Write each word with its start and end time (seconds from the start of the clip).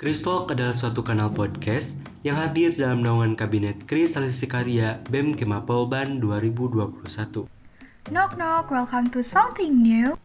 Kristalk 0.00 0.48
adalah 0.48 0.72
suatu 0.72 1.04
kanal 1.04 1.28
podcast 1.28 2.00
yang 2.24 2.32
hadir 2.32 2.72
dalam 2.72 3.04
naungan 3.04 3.36
Kabinet 3.36 3.84
Kristalisasi 3.84 4.48
Karya 4.48 4.96
BEM 5.12 5.36
Kemapolban 5.36 6.24
2021. 6.24 7.44
Knock 8.08 8.32
knock, 8.40 8.72
welcome 8.72 9.12
to 9.12 9.20
something 9.20 9.76
new. 9.76 10.16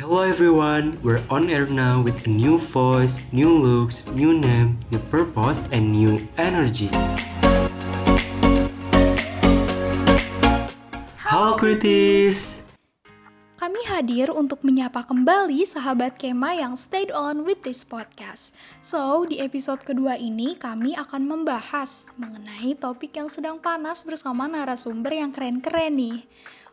Hello 0.00 0.24
everyone, 0.24 0.96
we're 1.04 1.20
on 1.28 1.52
air 1.52 1.68
now 1.68 2.00
with 2.00 2.24
a 2.24 2.32
new 2.32 2.56
voice, 2.56 3.28
new 3.36 3.52
looks, 3.52 4.08
new 4.16 4.32
name, 4.32 4.80
new 4.88 5.02
purpose, 5.12 5.68
and 5.76 5.92
new 5.92 6.16
energy. 6.40 6.88
Halo 11.20 11.60
kritis! 11.60 12.61
Hadir 14.02 14.34
untuk 14.34 14.66
menyapa 14.66 15.06
kembali 15.06 15.62
sahabat 15.62 16.18
Kema 16.18 16.58
yang 16.58 16.74
stayed 16.74 17.14
on 17.14 17.46
with 17.46 17.62
this 17.62 17.86
podcast. 17.86 18.50
So, 18.82 19.22
di 19.30 19.38
episode 19.38 19.86
kedua 19.86 20.18
ini 20.18 20.58
kami 20.58 20.98
akan 20.98 21.22
membahas 21.22 22.10
mengenai 22.18 22.74
topik 22.82 23.14
yang 23.14 23.30
sedang 23.30 23.62
panas 23.62 24.02
bersama 24.02 24.50
narasumber 24.50 25.14
yang 25.14 25.30
keren-keren 25.30 25.94
nih. 25.94 26.18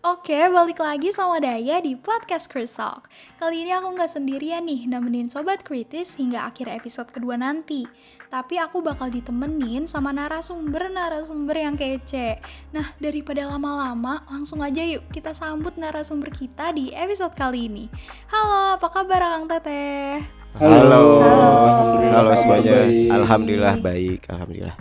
Oke, 0.02 0.42
balik 0.50 0.82
lagi 0.82 1.14
sama 1.14 1.38
Daya 1.38 1.78
di 1.86 1.94
podcast 1.94 2.50
Crystal. 2.50 2.98
Kali 3.38 3.62
ini 3.62 3.78
aku 3.78 3.94
nggak 3.94 4.10
sendirian 4.10 4.66
nih 4.66 4.90
nemenin 4.90 5.30
Sobat 5.30 5.62
Kritis 5.62 6.18
hingga 6.18 6.50
akhir 6.50 6.66
episode 6.82 7.14
kedua 7.14 7.38
nanti. 7.38 7.86
Tapi 8.30 8.62
aku 8.62 8.86
bakal 8.86 9.10
ditemenin 9.10 9.90
sama 9.90 10.14
narasumber-narasumber 10.14 11.66
yang 11.66 11.74
kece. 11.74 12.38
Nah, 12.70 12.86
daripada 13.02 13.50
lama-lama, 13.50 14.22
langsung 14.30 14.62
aja 14.62 14.86
yuk 14.86 15.02
kita 15.10 15.34
sambut 15.34 15.74
narasumber 15.82 16.30
kita 16.30 16.70
di 16.70 16.94
episode 16.94 17.34
kali 17.34 17.66
ini. 17.66 17.90
Halo, 18.30 18.78
apa 18.78 18.86
kabar 18.86 19.34
Kang 19.34 19.50
Teteh? 19.50 20.22
Halo. 20.62 21.26
Halo. 21.26 22.06
Halo 22.06 22.30
semuanya. 22.38 22.86
Baik. 22.86 23.10
Alhamdulillah 23.18 23.76
baik. 23.82 24.22
Alhamdulillah. 24.30 24.78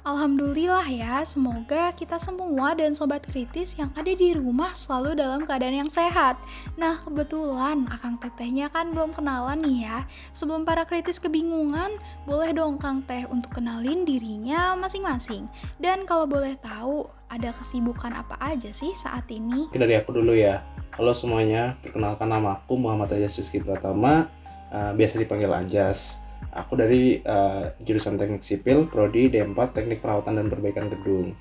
Alhamdulillah 0.00 0.88
ya, 0.88 1.20
semoga 1.28 1.92
kita 1.92 2.16
semua 2.16 2.72
dan 2.72 2.96
sobat 2.96 3.20
kritis 3.20 3.76
yang 3.76 3.92
ada 4.00 4.08
di 4.08 4.32
rumah 4.32 4.72
selalu 4.72 5.12
dalam 5.12 5.44
keadaan 5.44 5.84
yang 5.84 5.92
sehat. 5.92 6.40
Nah, 6.80 6.96
kebetulan 7.04 7.84
Akang 7.92 8.16
Tetehnya 8.16 8.72
kan 8.72 8.96
belum 8.96 9.12
kenalan 9.12 9.60
nih 9.60 9.84
ya. 9.84 10.08
Sebelum 10.32 10.64
para 10.64 10.88
kritis 10.88 11.20
kebingungan, 11.20 12.00
boleh 12.24 12.48
dong 12.56 12.80
Kang 12.80 13.04
Teh 13.04 13.28
untuk 13.28 13.52
kenalin 13.60 14.08
dirinya 14.08 14.72
masing-masing. 14.72 15.44
Dan 15.76 16.08
kalau 16.08 16.24
boleh 16.24 16.56
tahu, 16.64 17.04
ada 17.28 17.52
kesibukan 17.52 18.16
apa 18.16 18.40
aja 18.40 18.72
sih 18.72 18.96
saat 18.96 19.28
ini? 19.28 19.68
Dari 19.68 20.00
aku 20.00 20.16
dulu 20.16 20.32
ya. 20.32 20.64
Halo 20.96 21.12
semuanya, 21.12 21.76
perkenalkan 21.84 22.32
nama 22.32 22.56
aku 22.56 22.72
Muhammad 22.80 23.20
Ajas 23.20 23.36
Rizky 23.36 23.60
Pratama, 23.60 24.32
eh, 24.72 24.96
biasa 24.96 25.20
dipanggil 25.20 25.52
Anjas. 25.52 26.29
Aku 26.50 26.74
dari 26.74 27.20
eh, 27.22 27.64
jurusan 27.84 28.18
Teknik 28.18 28.42
Sipil, 28.42 28.88
Prodi 28.90 29.30
D4 29.30 29.58
Teknik 29.70 30.02
Perawatan 30.02 30.40
dan 30.40 30.46
Perbaikan 30.50 30.90
Gedung. 30.90 31.36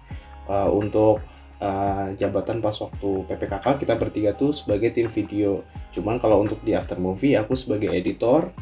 Eh, 0.49 0.69
untuk 0.69 1.23
eh, 1.59 2.07
jabatan 2.15 2.59
pas 2.59 2.75
waktu 2.77 3.09
PPKK 3.27 3.65
kita 3.81 3.93
bertiga 3.97 4.31
tuh 4.37 4.51
sebagai 4.53 4.93
tim 4.93 5.09
video. 5.09 5.65
Cuman 5.91 6.21
kalau 6.21 6.43
untuk 6.43 6.61
di 6.61 6.77
after 6.77 6.99
movie 7.01 7.35
aku 7.35 7.57
sebagai 7.57 7.89
editor, 7.91 8.53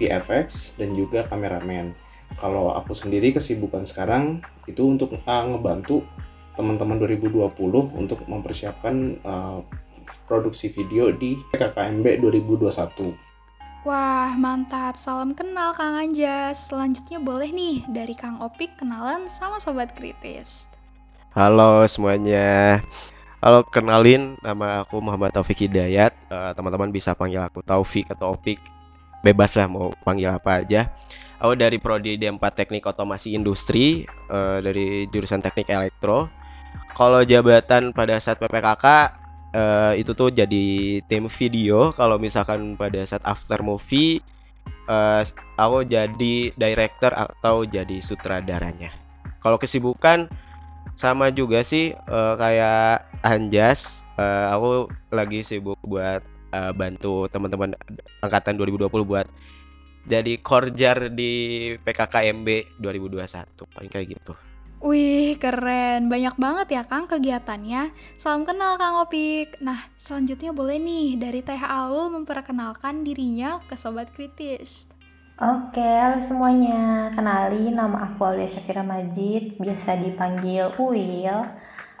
VFX 0.00 0.80
dan 0.80 0.96
juga 0.96 1.28
kameramen. 1.28 1.92
Kalau 2.40 2.72
aku 2.72 2.96
sendiri 2.96 3.36
kesibukan 3.36 3.84
sekarang 3.84 4.40
itu 4.64 4.82
untuk 4.86 5.12
eh, 5.12 5.44
ngebantu 5.46 6.06
teman-teman 6.56 6.98
2020 7.00 7.52
untuk 7.96 8.18
mempersiapkan 8.26 8.94
eh, 9.20 9.58
produksi 10.26 10.72
video 10.72 11.12
di 11.12 11.36
PKKMB 11.52 12.24
2021. 12.24 13.29
Wah, 13.80 14.36
mantap. 14.36 15.00
Salam 15.00 15.32
kenal 15.32 15.72
Kang 15.72 15.96
Anjas. 15.96 16.68
Selanjutnya 16.68 17.16
boleh 17.16 17.48
nih 17.48 17.80
dari 17.88 18.12
Kang 18.12 18.36
Opik 18.44 18.76
kenalan 18.76 19.24
sama 19.24 19.56
sobat 19.56 19.96
kritis. 19.96 20.68
Halo 21.32 21.88
semuanya. 21.88 22.84
Halo 23.40 23.64
kenalin 23.64 24.36
nama 24.44 24.84
aku 24.84 25.00
Muhammad 25.00 25.32
Taufik 25.32 25.64
Hidayat. 25.64 26.12
Eh, 26.12 26.52
teman-teman 26.52 26.92
bisa 26.92 27.16
panggil 27.16 27.40
aku 27.40 27.64
Taufik 27.64 28.12
atau 28.12 28.36
Opik. 28.36 28.60
Bebas 29.24 29.56
lah 29.56 29.64
mau 29.64 29.88
panggil 30.04 30.28
apa 30.28 30.60
aja. 30.60 30.92
Aku 31.40 31.56
dari 31.56 31.80
prodi 31.80 32.20
D4 32.20 32.52
Teknik 32.52 32.84
Otomasi 32.84 33.32
Industri 33.32 34.04
eh, 34.04 34.58
dari 34.60 35.08
jurusan 35.08 35.40
Teknik 35.40 35.72
Elektro. 35.72 36.28
Kalau 36.92 37.24
jabatan 37.24 37.96
pada 37.96 38.20
saat 38.20 38.36
PPKK 38.36 38.84
eh, 39.54 39.92
itu 40.00 40.12
tuh 40.14 40.30
jadi 40.30 41.00
tim 41.06 41.26
video. 41.30 41.90
Kalau 41.94 42.16
misalkan 42.16 42.74
pada 42.78 43.02
saat 43.06 43.22
after 43.26 43.62
movie 43.62 44.22
eh, 44.88 45.22
aku 45.58 45.86
jadi 45.86 46.34
director 46.54 47.12
atau 47.14 47.66
jadi 47.66 47.98
sutradaranya. 48.02 48.90
Kalau 49.40 49.56
kesibukan 49.56 50.28
sama 50.98 51.32
juga 51.32 51.62
sih 51.64 51.94
eh, 51.94 52.34
kayak 52.36 53.08
Anjas. 53.24 54.02
Eh, 54.20 54.46
aku 54.52 54.90
lagi 55.14 55.40
sibuk 55.46 55.80
buat 55.84 56.20
eh, 56.52 56.72
bantu 56.76 57.26
teman-teman 57.32 57.72
angkatan 58.20 58.54
2020 58.58 58.90
buat 59.06 59.26
jadi 60.00 60.40
korjar 60.40 61.12
di 61.12 61.32
PKKMB 61.84 62.80
2021 62.80 63.74
paling 63.76 63.90
kayak 63.92 64.08
gitu. 64.16 64.32
Wih, 64.80 65.36
keren. 65.36 66.08
Banyak 66.08 66.40
banget 66.40 66.80
ya 66.80 66.82
Kang 66.88 67.04
kegiatannya. 67.04 67.92
Salam 68.16 68.48
kenal 68.48 68.80
Kang 68.80 69.04
Opik. 69.04 69.60
Nah, 69.60 69.76
selanjutnya 70.00 70.56
boleh 70.56 70.80
nih 70.80 71.20
dari 71.20 71.44
Teh 71.44 71.60
Aul 71.60 72.08
memperkenalkan 72.08 73.04
dirinya 73.04 73.60
ke 73.68 73.76
sobat 73.76 74.08
kritis. 74.08 74.88
Oke, 75.36 75.84
halo 75.84 76.16
semuanya. 76.24 77.12
Kenalin 77.12 77.76
nama 77.76 78.08
aku 78.08 78.24
Aulia 78.24 78.48
Syafira 78.48 78.80
Majid, 78.80 79.60
biasa 79.60 80.00
dipanggil 80.00 80.72
Uil. 80.80 81.44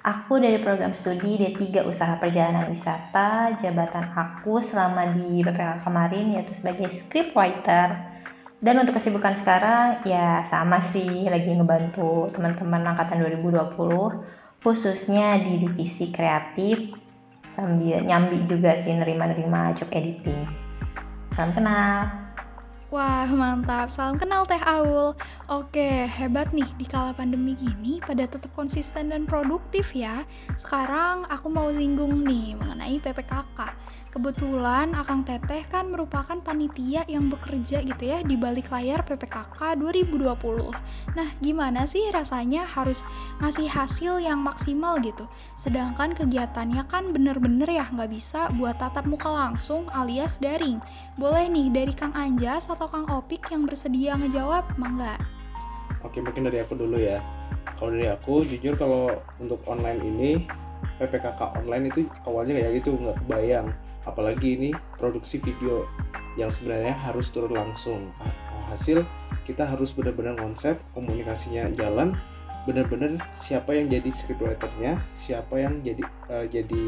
Aku 0.00 0.40
dari 0.40 0.56
program 0.56 0.96
studi 0.96 1.36
D3 1.36 1.84
Usaha 1.84 2.16
Perjalanan 2.16 2.64
Wisata. 2.72 3.60
Jabatan 3.60 4.08
aku 4.16 4.64
selama 4.64 5.12
di 5.12 5.44
BPK 5.44 5.84
kemarin 5.84 6.32
yaitu 6.32 6.56
sebagai 6.56 6.88
scriptwriter. 6.88 8.09
Dan 8.60 8.76
untuk 8.76 9.00
kesibukan 9.00 9.32
sekarang 9.32 10.04
ya 10.04 10.44
sama 10.44 10.84
sih 10.84 11.24
lagi 11.32 11.48
ngebantu 11.56 12.28
teman-teman 12.28 12.92
angkatan 12.92 13.24
2020 13.24 14.60
khususnya 14.60 15.40
di 15.40 15.64
divisi 15.64 16.12
kreatif 16.12 16.92
sambil 17.56 18.04
nyambi 18.04 18.44
juga 18.44 18.76
sih 18.76 18.92
nerima-nerima 18.92 19.72
job 19.72 19.88
editing. 19.96 20.44
Salam 21.32 21.56
kenal. 21.56 22.20
Wah, 22.90 23.22
mantap. 23.30 23.86
Salam 23.86 24.18
kenal 24.18 24.42
Teh 24.50 24.58
Aul. 24.66 25.14
Oke, 25.46 26.10
hebat 26.10 26.50
nih 26.50 26.66
di 26.74 26.82
kala 26.82 27.14
pandemi 27.14 27.54
gini 27.54 28.02
pada 28.02 28.26
tetap 28.26 28.50
konsisten 28.52 29.14
dan 29.14 29.30
produktif 29.30 29.94
ya. 29.94 30.26
Sekarang 30.58 31.22
aku 31.30 31.46
mau 31.54 31.70
singgung 31.70 32.26
nih 32.26 32.58
mengenai 32.58 32.98
PPKK. 32.98 33.58
Kebetulan 34.10 34.90
Akang 34.98 35.22
Teteh 35.22 35.62
kan 35.70 35.86
merupakan 35.86 36.34
panitia 36.42 37.06
yang 37.06 37.30
bekerja 37.30 37.78
gitu 37.78 38.02
ya 38.10 38.18
di 38.26 38.34
balik 38.34 38.66
layar 38.74 39.06
PPKK 39.06 39.78
2020. 39.78 40.34
Nah, 41.14 41.28
gimana 41.38 41.86
sih 41.86 42.10
rasanya 42.10 42.66
harus 42.66 43.06
ngasih 43.38 43.70
hasil 43.70 44.18
yang 44.18 44.42
maksimal 44.42 44.98
gitu? 44.98 45.30
Sedangkan 45.54 46.18
kegiatannya 46.18 46.82
kan 46.90 47.14
bener-bener 47.14 47.70
ya 47.70 47.86
nggak 47.86 48.10
bisa 48.10 48.50
buat 48.58 48.82
tatap 48.82 49.06
muka 49.06 49.30
langsung 49.30 49.86
alias 49.94 50.42
daring. 50.42 50.82
Boleh 51.14 51.46
nih 51.46 51.70
dari 51.70 51.94
Kang 51.94 52.10
Anjas 52.18 52.66
atau 52.66 52.90
Kang 52.90 53.06
Opik 53.14 53.46
yang 53.54 53.62
bersedia 53.62 54.18
ngejawab, 54.18 54.74
mangga. 54.74 55.22
Oke, 56.02 56.18
mungkin 56.18 56.50
dari 56.50 56.58
aku 56.58 56.74
dulu 56.74 56.98
ya. 56.98 57.22
Kalau 57.78 57.94
dari 57.94 58.10
aku, 58.10 58.42
jujur 58.42 58.74
kalau 58.74 59.14
untuk 59.38 59.62
online 59.70 60.02
ini, 60.02 60.30
PPKK 60.98 61.62
online 61.62 61.94
itu 61.94 62.10
awalnya 62.26 62.58
kayak 62.58 62.82
gitu, 62.82 62.98
nggak 62.98 63.14
kebayang. 63.22 63.70
Apalagi 64.08 64.56
ini 64.56 64.70
produksi 64.96 65.40
video 65.40 65.84
yang 66.38 66.48
sebenarnya 66.48 66.94
harus 66.94 67.28
turun 67.28 67.56
langsung. 67.56 68.08
Ha- 68.20 68.48
Hasil 68.70 69.02
kita 69.42 69.66
harus 69.66 69.90
benar-benar 69.90 70.38
konsep, 70.38 70.78
komunikasinya 70.94 71.74
jalan, 71.74 72.14
benar-benar 72.70 73.18
siapa 73.34 73.74
yang 73.74 73.90
jadi 73.90 74.06
scriptwriternya, 74.06 74.94
siapa 75.10 75.58
yang 75.58 75.82
jadi 75.82 76.06
eh, 76.30 76.46
jadi 76.46 76.84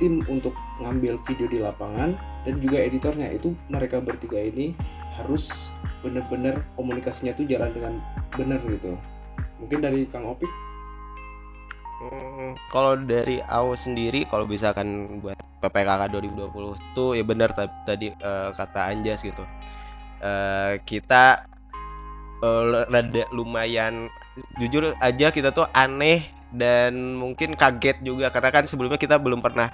tim 0.00 0.24
untuk 0.32 0.56
ngambil 0.80 1.20
video 1.28 1.52
di 1.52 1.60
lapangan 1.60 2.16
dan 2.48 2.54
juga 2.64 2.80
editornya 2.80 3.28
itu 3.28 3.52
mereka 3.68 4.00
bertiga 4.00 4.40
ini 4.40 4.72
harus 5.20 5.68
benar-benar 6.00 6.64
komunikasinya 6.80 7.36
tuh 7.36 7.44
jalan 7.44 7.68
dengan 7.76 8.00
benar 8.32 8.64
gitu. 8.64 8.96
Mungkin 9.60 9.84
dari 9.84 10.08
Kang 10.08 10.24
Opik 10.24 10.48
Hmm, 12.02 12.58
kalau 12.74 12.98
dari 12.98 13.38
aku 13.46 13.78
sendiri 13.78 14.26
kalau 14.26 14.42
misalkan 14.42 15.22
buat 15.22 15.38
PPKK 15.62 16.10
2020 16.10 16.94
tuh 16.98 17.14
ya 17.14 17.22
benar 17.22 17.54
ta- 17.54 17.70
tadi 17.86 18.10
eh, 18.10 18.50
kata 18.52 18.90
Anjas 18.90 19.22
gitu. 19.22 19.46
Eh, 20.18 20.82
kita 20.82 21.46
rada 22.90 23.22
lumayan 23.30 24.10
jujur 24.58 24.98
aja 24.98 25.30
kita 25.30 25.54
tuh 25.54 25.70
aneh 25.70 26.26
dan 26.50 27.14
mungkin 27.14 27.54
kaget 27.54 28.02
juga 28.02 28.34
karena 28.34 28.50
kan 28.50 28.64
sebelumnya 28.66 28.98
kita 28.98 29.14
belum 29.16 29.38
pernah 29.38 29.70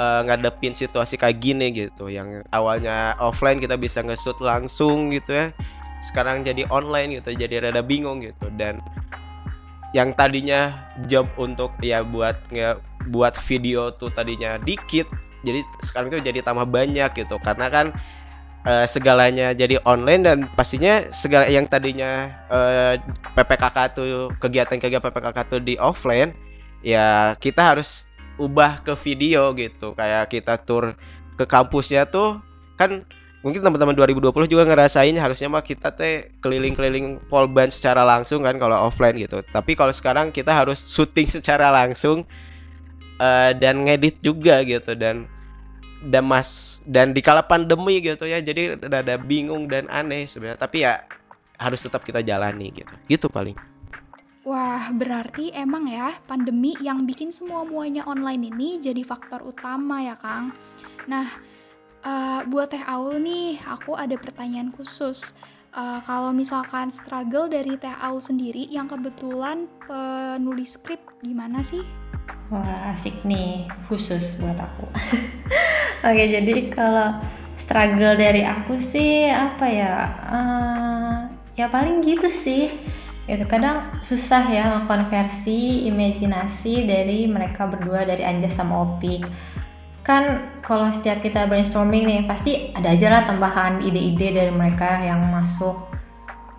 eh, 0.00 0.20
ngadepin 0.24 0.72
situasi 0.72 1.20
kayak 1.20 1.36
gini 1.36 1.68
gitu 1.76 2.08
yang 2.08 2.40
awalnya 2.48 3.14
offline 3.20 3.60
kita 3.60 3.76
bisa 3.76 4.00
nge-shoot 4.00 4.40
langsung 4.40 5.12
gitu 5.12 5.36
ya 5.36 5.46
sekarang 6.00 6.40
jadi 6.40 6.64
online 6.72 7.20
gitu 7.20 7.36
jadi 7.36 7.68
rada 7.68 7.84
bingung 7.84 8.24
gitu 8.24 8.48
dan 8.56 8.80
yang 9.92 10.12
tadinya 10.12 10.88
job 11.08 11.28
untuk 11.40 11.72
ya 11.80 12.04
buat 12.04 12.36
nge 12.52 12.80
buat 13.08 13.38
video 13.44 13.94
tuh 13.94 14.10
tadinya 14.10 14.58
dikit 14.60 15.06
jadi 15.46 15.60
sekarang 15.86 16.10
itu 16.10 16.18
jadi 16.26 16.42
tambah 16.42 16.66
banyak 16.66 17.14
gitu. 17.14 17.38
Karena 17.38 17.70
kan 17.70 17.94
uh, 18.66 18.86
segalanya 18.90 19.54
jadi 19.54 19.78
online 19.86 20.22
dan 20.26 20.38
pastinya 20.58 21.06
segala 21.14 21.46
yang 21.46 21.70
tadinya 21.70 22.34
uh, 22.50 22.98
eh, 22.98 23.02
PPKK 23.38 23.76
tuh 23.94 24.34
kegiatan-kegiatan 24.42 25.06
PPKK 25.06 25.38
tuh 25.46 25.60
di 25.62 25.78
offline 25.78 26.34
ya 26.82 27.38
kita 27.38 27.74
harus 27.74 28.04
ubah 28.36 28.82
ke 28.82 28.92
video 28.98 29.54
gitu. 29.54 29.94
Kayak 29.94 30.28
kita 30.34 30.58
tur 30.60 30.98
ke 31.38 31.46
kampusnya 31.46 32.10
tuh 32.10 32.42
kan 32.76 33.06
mungkin 33.46 33.62
teman-teman 33.62 33.94
2020 33.94 34.50
juga 34.50 34.66
ngerasain 34.66 35.14
harusnya 35.14 35.46
mah 35.46 35.62
kita 35.62 35.94
teh 35.94 36.34
keliling-keliling 36.42 37.22
polban 37.30 37.70
secara 37.70 38.02
langsung 38.02 38.42
kan 38.42 38.58
kalau 38.58 38.90
offline 38.90 39.16
gitu. 39.16 39.40
Tapi 39.54 39.78
kalau 39.78 39.94
sekarang 39.94 40.34
kita 40.34 40.50
harus 40.50 40.82
syuting 40.82 41.30
secara 41.30 41.70
langsung 41.70 42.26
uh, 43.22 43.50
dan 43.54 43.86
ngedit 43.86 44.18
juga 44.20 44.60
gitu. 44.66 44.98
Dan 44.98 45.30
dan 46.06 46.24
mas 46.24 46.80
dan 46.86 47.10
di 47.10 47.20
kala 47.20 47.42
pandemi 47.42 47.98
gitu 47.98 48.24
ya 48.24 48.38
jadi 48.38 48.78
ada 48.78 49.18
bingung 49.18 49.66
dan 49.66 49.90
aneh 49.90 50.24
sebenarnya 50.30 50.60
tapi 50.60 50.86
ya 50.86 51.02
harus 51.58 51.82
tetap 51.82 52.06
kita 52.06 52.22
jalani 52.22 52.70
gitu 52.70 52.94
gitu 53.10 53.26
paling 53.28 53.56
Wah, 54.46 54.94
berarti 54.94 55.50
emang 55.50 55.90
ya 55.90 56.14
pandemi 56.30 56.78
yang 56.78 57.02
bikin 57.02 57.34
semua 57.34 57.66
muanya 57.66 58.06
online 58.06 58.54
ini 58.54 58.78
jadi 58.78 59.02
faktor 59.02 59.42
utama 59.42 60.06
ya, 60.06 60.14
Kang. 60.14 60.54
Nah, 61.10 61.26
Uh, 62.06 62.46
buat 62.46 62.70
Teh 62.70 62.86
Aul 62.86 63.18
nih, 63.18 63.58
aku 63.66 63.98
ada 63.98 64.14
pertanyaan 64.14 64.70
khusus. 64.70 65.34
Uh, 65.74 65.98
kalau 66.06 66.30
misalkan 66.30 66.86
struggle 66.86 67.50
dari 67.50 67.74
Teh 67.74 67.90
Aul 67.98 68.22
sendiri 68.22 68.62
yang 68.70 68.86
kebetulan 68.86 69.66
penulis 69.90 70.78
skrip 70.78 71.02
gimana 71.26 71.66
sih? 71.66 71.82
Wah 72.46 72.94
asik 72.94 73.26
nih, 73.26 73.66
khusus 73.90 74.38
buat 74.38 74.54
aku. 74.54 74.86
Oke 76.06 76.24
jadi 76.30 76.70
kalau 76.70 77.18
struggle 77.58 78.14
dari 78.14 78.46
aku 78.46 78.78
sih 78.78 79.26
apa 79.26 79.66
ya? 79.66 79.94
Uh, 80.30 81.16
ya 81.58 81.66
paling 81.66 82.02
gitu 82.06 82.30
sih. 82.30 82.70
Itu 83.26 83.42
kadang 83.50 83.98
susah 84.06 84.46
ya 84.46 84.86
konversi 84.86 85.90
imajinasi 85.90 86.86
dari 86.86 87.26
mereka 87.26 87.66
berdua 87.66 88.06
dari 88.06 88.22
Anjas 88.22 88.54
sama 88.54 88.86
Opik 88.86 89.26
kan 90.06 90.54
kalau 90.62 90.86
setiap 90.86 91.18
kita 91.18 91.50
brainstorming 91.50 92.06
nih 92.06 92.22
pasti 92.30 92.70
ada 92.78 92.94
aja 92.94 93.10
lah 93.10 93.26
tambahan 93.26 93.82
ide-ide 93.82 94.38
dari 94.38 94.54
mereka 94.54 95.02
yang 95.02 95.18
masuk 95.34 95.90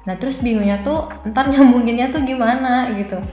nah 0.04 0.20
terus 0.20 0.44
bingungnya 0.44 0.84
tuh 0.84 1.08
ntar 1.32 1.48
nyambunginnya 1.56 2.12
tuh 2.12 2.28
gimana 2.28 2.92
gitu 3.00 3.24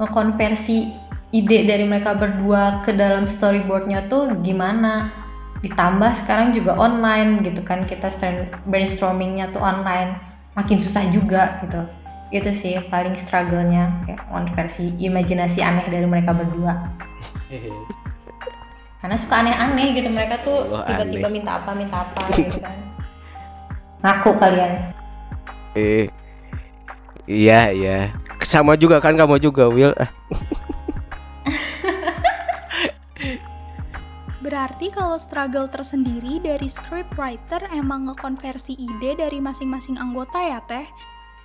ngekonversi 0.00 0.96
ide 1.30 1.62
dari 1.66 1.86
mereka 1.86 2.18
berdua 2.18 2.82
ke 2.82 2.90
dalam 2.90 3.26
storyboardnya 3.26 4.10
tuh 4.10 4.34
gimana? 4.42 5.14
Ditambah 5.62 6.10
sekarang 6.16 6.50
juga 6.56 6.74
online 6.74 7.44
gitu 7.46 7.62
kan 7.62 7.86
kita 7.86 8.10
brainstormingnya 8.66 9.50
tuh 9.54 9.62
online. 9.62 10.18
Makin 10.58 10.82
susah 10.82 11.06
juga 11.14 11.62
gitu. 11.62 11.80
Itu 12.30 12.50
sih 12.54 12.78
paling 12.90 13.14
struggle-nya 13.14 14.06
kayak 14.06 14.22
konversi 14.30 14.94
imajinasi 14.98 15.62
aneh 15.62 15.86
dari 15.90 16.06
mereka 16.06 16.34
berdua. 16.34 16.90
Karena 19.00 19.16
suka 19.16 19.40
aneh-aneh 19.40 19.96
gitu 19.96 20.10
mereka 20.12 20.42
tuh 20.42 20.66
tiba-tiba 20.86 21.28
minta 21.30 21.62
apa 21.62 21.70
minta 21.74 22.02
apa 22.02 22.20
gitu 22.34 22.58
kan. 22.58 22.76
Ngaku 24.02 24.30
kalian. 24.38 24.72
Eh 25.78 26.06
iya 27.30 27.70
iya. 27.70 27.98
Sama 28.42 28.74
juga 28.74 28.98
kan 28.98 29.14
kamu 29.14 29.38
juga 29.38 29.68
Will 29.68 29.94
Berarti 34.40 34.88
kalau 34.88 35.20
struggle 35.20 35.68
tersendiri 35.68 36.40
dari 36.40 36.64
scriptwriter 36.64 37.68
emang 37.76 38.08
ngekonversi 38.08 38.72
ide 38.72 39.20
dari 39.20 39.36
masing-masing 39.36 40.00
anggota 40.00 40.40
ya 40.40 40.64
Teh? 40.64 40.88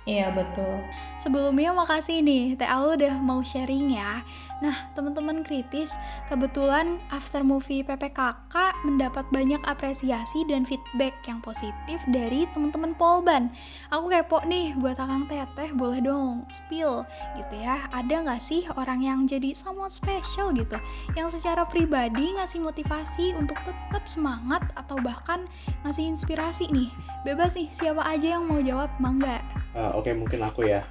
Iya 0.06 0.30
betul. 0.32 0.80
Sebelumnya 1.18 1.74
makasih 1.76 2.22
nih 2.24 2.56
Teh 2.56 2.70
Aul 2.70 2.96
udah 2.96 3.20
mau 3.20 3.44
sharing 3.44 3.92
ya. 3.92 4.24
Nah 4.64 4.74
teman-teman 4.96 5.44
kritis, 5.44 5.96
kebetulan 6.30 6.96
after 7.12 7.44
movie 7.44 7.84
PPKK 7.84 8.54
mendapat 8.84 9.24
banyak 9.32 9.60
apresiasi 9.68 10.46
dan 10.48 10.64
feedback 10.64 11.14
yang 11.28 11.42
positif 11.44 12.00
dari 12.10 12.48
teman-teman 12.56 12.96
Polban. 12.96 13.52
Aku 13.92 14.08
kepo 14.08 14.40
nih 14.48 14.72
buat 14.78 14.96
Akang 14.96 15.28
Teteh 15.28 15.72
boleh 15.76 16.00
dong 16.00 16.46
spill 16.48 17.04
gitu 17.36 17.54
ya. 17.56 17.84
Ada 17.92 18.24
nggak 18.26 18.42
sih 18.42 18.64
orang 18.80 19.04
yang 19.04 19.24
jadi 19.28 19.52
somewhat 19.52 19.92
special 19.92 20.52
gitu, 20.56 20.76
yang 21.18 21.28
secara 21.28 21.68
pribadi 21.68 22.32
ngasih 22.36 22.64
motivasi 22.64 23.36
untuk 23.36 23.56
tetap 23.64 24.04
semangat 24.08 24.62
atau 24.78 24.96
bahkan 25.00 25.44
ngasih 25.84 26.08
inspirasi 26.08 26.68
nih. 26.72 26.88
Bebas 27.22 27.54
nih 27.54 27.68
siapa 27.70 28.02
aja 28.04 28.38
yang 28.38 28.48
mau 28.48 28.60
jawab, 28.62 28.88
mangga 29.02 29.42
uh, 29.76 29.92
oke 29.94 30.08
okay, 30.08 30.14
mungkin 30.16 30.40
aku 30.42 30.66
ya 30.66 30.82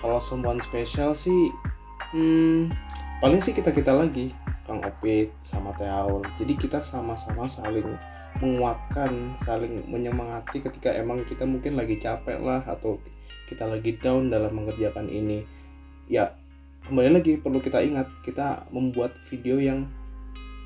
kalau 0.00 0.18
someone 0.18 0.58
special 0.58 1.12
sih 1.12 1.52
hmm, 2.12 2.72
paling 3.20 3.40
sih 3.40 3.56
kita 3.56 3.72
kita 3.72 3.92
lagi 3.96 4.32
Kang 4.62 4.84
Opit 4.84 5.34
sama 5.40 5.74
Teaul 5.74 6.22
jadi 6.38 6.54
kita 6.54 6.80
sama-sama 6.84 7.48
saling 7.48 7.98
menguatkan 8.40 9.36
saling 9.36 9.84
menyemangati 9.90 10.64
ketika 10.64 10.88
emang 10.96 11.26
kita 11.28 11.44
mungkin 11.44 11.76
lagi 11.76 12.00
capek 12.00 12.40
lah 12.40 12.64
atau 12.64 12.96
kita 13.52 13.68
lagi 13.68 14.00
down 14.00 14.32
dalam 14.32 14.56
mengerjakan 14.56 15.12
ini. 15.12 15.44
Ya 16.08 16.32
kembali 16.88 17.20
lagi 17.20 17.36
perlu 17.36 17.60
kita 17.60 17.84
ingat 17.84 18.08
kita 18.24 18.66
membuat 18.72 19.14
video 19.28 19.60
yang 19.60 19.84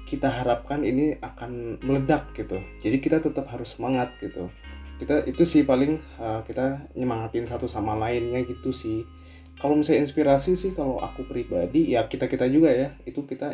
kita 0.07 0.31
harapkan 0.31 0.87
ini 0.87 1.19
akan 1.19 1.83
meledak 1.83 2.31
gitu. 2.39 2.63
Jadi 2.79 3.03
kita 3.03 3.19
tetap 3.19 3.51
harus 3.51 3.75
semangat 3.75 4.15
gitu. 4.23 4.47
Kita 4.97 5.27
itu 5.27 5.43
sih 5.43 5.67
paling 5.67 5.99
uh, 6.23 6.41
kita 6.47 6.89
nyemangatin 6.95 7.45
satu 7.45 7.67
sama 7.67 7.99
lainnya 7.99 8.41
gitu 8.47 8.71
sih 8.71 9.05
kalau 9.57 9.75
misalnya 9.77 10.05
inspirasi 10.05 10.53
sih 10.53 10.77
kalau 10.77 11.01
aku 11.01 11.25
pribadi 11.25 11.97
ya 11.97 12.05
kita 12.05 12.29
kita 12.29 12.45
juga 12.49 12.73
ya. 12.73 12.93
Itu 13.09 13.25
kita 13.25 13.53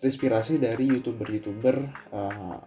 terinspirasi 0.00 0.60
dari 0.60 0.88
youtuber 0.88 1.28
youtuber 1.28 1.76
uh, 2.12 2.60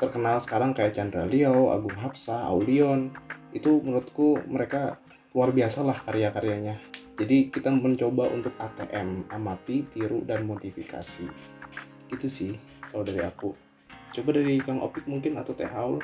terkenal 0.00 0.40
sekarang 0.40 0.72
kayak 0.72 0.96
Chandra 0.96 1.28
Leo, 1.28 1.72
Agung 1.72 1.96
Hapsa, 1.96 2.48
Aulion 2.48 3.12
itu 3.52 3.82
menurutku 3.84 4.40
mereka 4.48 4.96
luar 5.36 5.52
biasa 5.52 5.84
lah 5.84 5.96
karya-karyanya. 5.96 6.80
Jadi 7.20 7.52
kita 7.52 7.68
mencoba 7.68 8.32
untuk 8.32 8.56
ATM 8.56 9.28
amati 9.28 9.84
tiru 9.92 10.24
dan 10.24 10.48
modifikasi. 10.48 11.28
Itu 12.08 12.26
sih 12.32 12.56
kalau 12.88 13.04
dari 13.04 13.20
aku. 13.20 13.52
Coba 14.10 14.40
dari 14.40 14.56
Kang 14.64 14.80
Opik 14.80 15.04
mungkin 15.04 15.36
atau 15.36 15.52
Teh 15.52 15.68
Haul. 15.68 16.00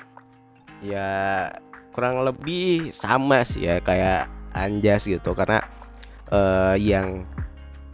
Ya 0.85 1.49
kurang 1.97 2.21
lebih 2.21 2.93
sama 2.93 3.41
sih 3.49 3.65
ya 3.65 3.81
kayak 3.81 4.29
Anjas 4.53 5.09
gitu. 5.09 5.33
Karena 5.33 5.65
uh, 6.31 6.75
yang 6.79 7.27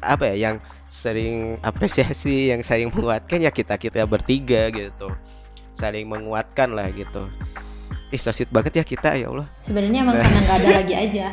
apa 0.03 0.35
ya 0.35 0.51
yang 0.51 0.57
sering 0.93 1.57
apresiasi 1.65 2.53
yang 2.53 2.61
sering 2.61 2.93
menguatkan 2.93 3.41
ya 3.41 3.49
kita 3.49 3.81
kita 3.81 4.05
bertiga 4.05 4.69
gitu. 4.69 5.13
Saling 5.73 6.05
menguatkan 6.05 6.77
lah 6.77 6.93
gitu. 6.93 7.29
Ih 8.13 8.21
sosit 8.21 8.53
banget 8.53 8.83
ya 8.83 8.85
kita 8.85 9.17
ya 9.17 9.33
Allah. 9.33 9.49
Sebenarnya 9.65 10.05
emang 10.05 10.21
nah. 10.21 10.25
karena 10.25 10.39
nggak 10.45 10.59
ada 10.61 10.69
lagi 10.85 10.95
aja. 10.95 11.27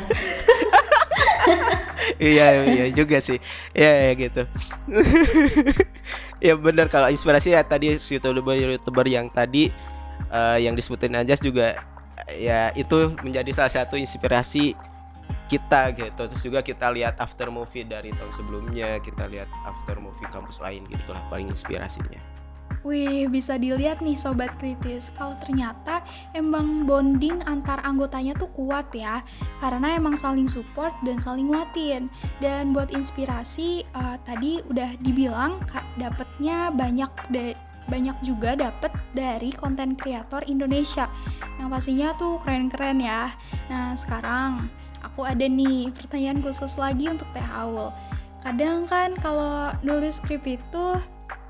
Iya 2.20 2.46
iya 2.68 2.86
juga 2.92 3.16
sih. 3.20 3.40
Ya, 3.76 4.10
ya 4.10 4.12
gitu. 4.16 4.42
Ya 6.40 6.54
benar 6.56 6.88
kalau 6.88 7.12
inspirasi 7.12 7.52
ya 7.52 7.60
tadi 7.64 7.96
youtuber 7.96 8.56
youtuber 8.56 9.06
yang 9.08 9.28
tadi 9.28 9.68
uh, 10.32 10.56
yang 10.56 10.72
disebutin 10.72 11.16
Anjas 11.16 11.40
juga 11.40 11.80
ya 12.32 12.72
itu 12.76 13.12
menjadi 13.24 13.52
salah 13.52 13.72
satu 13.72 13.96
inspirasi 13.96 14.72
kita 15.50 15.90
gitu 15.98 16.22
terus 16.30 16.42
juga 16.46 16.62
kita 16.62 16.94
lihat 16.94 17.18
after 17.18 17.50
movie 17.50 17.82
dari 17.82 18.14
tahun 18.14 18.30
sebelumnya 18.30 19.02
kita 19.02 19.26
lihat 19.26 19.50
after 19.66 19.98
movie 19.98 20.30
kampus 20.30 20.62
lain 20.62 20.86
gitu 20.86 21.10
lah 21.10 21.20
paling 21.26 21.50
inspirasinya 21.50 22.22
Wih, 22.80 23.28
bisa 23.28 23.60
dilihat 23.60 24.00
nih 24.00 24.16
sobat 24.16 24.56
kritis, 24.56 25.12
kalau 25.12 25.36
ternyata 25.44 26.00
emang 26.32 26.88
bonding 26.88 27.36
antar 27.44 27.76
anggotanya 27.84 28.32
tuh 28.40 28.48
kuat 28.56 28.88
ya, 28.96 29.20
karena 29.60 30.00
emang 30.00 30.16
saling 30.16 30.48
support 30.48 30.96
dan 31.04 31.20
saling 31.20 31.52
nguatin. 31.52 32.08
Dan 32.40 32.72
buat 32.72 32.88
inspirasi, 32.88 33.84
uh, 33.92 34.16
tadi 34.24 34.64
udah 34.72 34.96
dibilang 35.04 35.60
dapetnya 36.00 36.72
banyak 36.72 37.12
de 37.28 37.52
banyak 37.90 38.16
juga 38.22 38.54
dapat 38.54 38.94
dari 39.12 39.50
konten 39.50 39.98
kreator 39.98 40.46
Indonesia 40.46 41.10
yang 41.58 41.74
pastinya 41.74 42.14
tuh 42.16 42.38
keren-keren 42.40 43.02
ya. 43.02 43.28
Nah 43.66 43.98
sekarang 43.98 44.70
aku 45.04 45.26
ada 45.26 45.44
nih 45.46 45.92
pertanyaan 45.94 46.40
khusus 46.40 46.76
lagi 46.80 47.08
untuk 47.08 47.28
Teh 47.32 47.48
Aul. 47.56 47.92
Kadang 48.40 48.88
kan 48.88 49.12
kalau 49.20 49.68
nulis 49.84 50.20
skrip 50.24 50.48
itu 50.48 50.84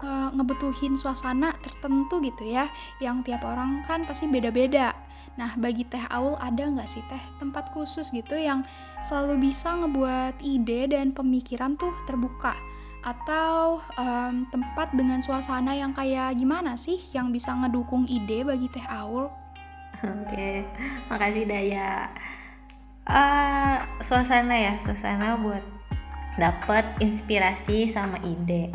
uh, 0.03 0.29
ngebutuhin 0.35 0.99
suasana 0.99 1.55
tertentu 1.63 2.19
gitu 2.19 2.51
ya, 2.51 2.67
yang 2.99 3.23
tiap 3.23 3.47
orang 3.47 3.85
kan 3.87 4.03
pasti 4.09 4.27
beda-beda. 4.27 4.91
Nah, 5.39 5.55
bagi 5.57 5.87
Teh 5.87 6.03
Aul 6.11 6.35
ada 6.43 6.67
nggak 6.67 6.91
sih 6.91 7.05
Teh 7.07 7.23
tempat 7.39 7.71
khusus 7.71 8.11
gitu 8.11 8.35
yang 8.35 8.67
selalu 9.07 9.51
bisa 9.51 9.79
ngebuat 9.79 10.43
ide 10.43 10.91
dan 10.91 11.15
pemikiran 11.15 11.79
tuh 11.79 11.95
terbuka? 12.11 12.59
Atau 13.01 13.81
um, 13.97 14.45
tempat 14.53 14.93
dengan 14.93 15.25
suasana 15.25 15.73
yang 15.73 15.97
kayak 15.97 16.37
gimana 16.37 16.77
sih 16.77 17.01
yang 17.17 17.33
bisa 17.33 17.55
ngedukung 17.55 18.05
ide 18.11 18.45
bagi 18.45 18.69
Teh 18.69 18.85
Aul? 18.91 19.31
Oke, 20.01 20.65
makasih 21.13 21.45
Daya. 21.45 22.09
Uh, 23.11 23.83
suasana 24.07 24.55
ya, 24.55 24.75
suasana 24.87 25.35
buat 25.43 25.67
dapat 26.39 26.87
inspirasi 27.03 27.91
sama 27.91 28.23
ide. 28.23 28.71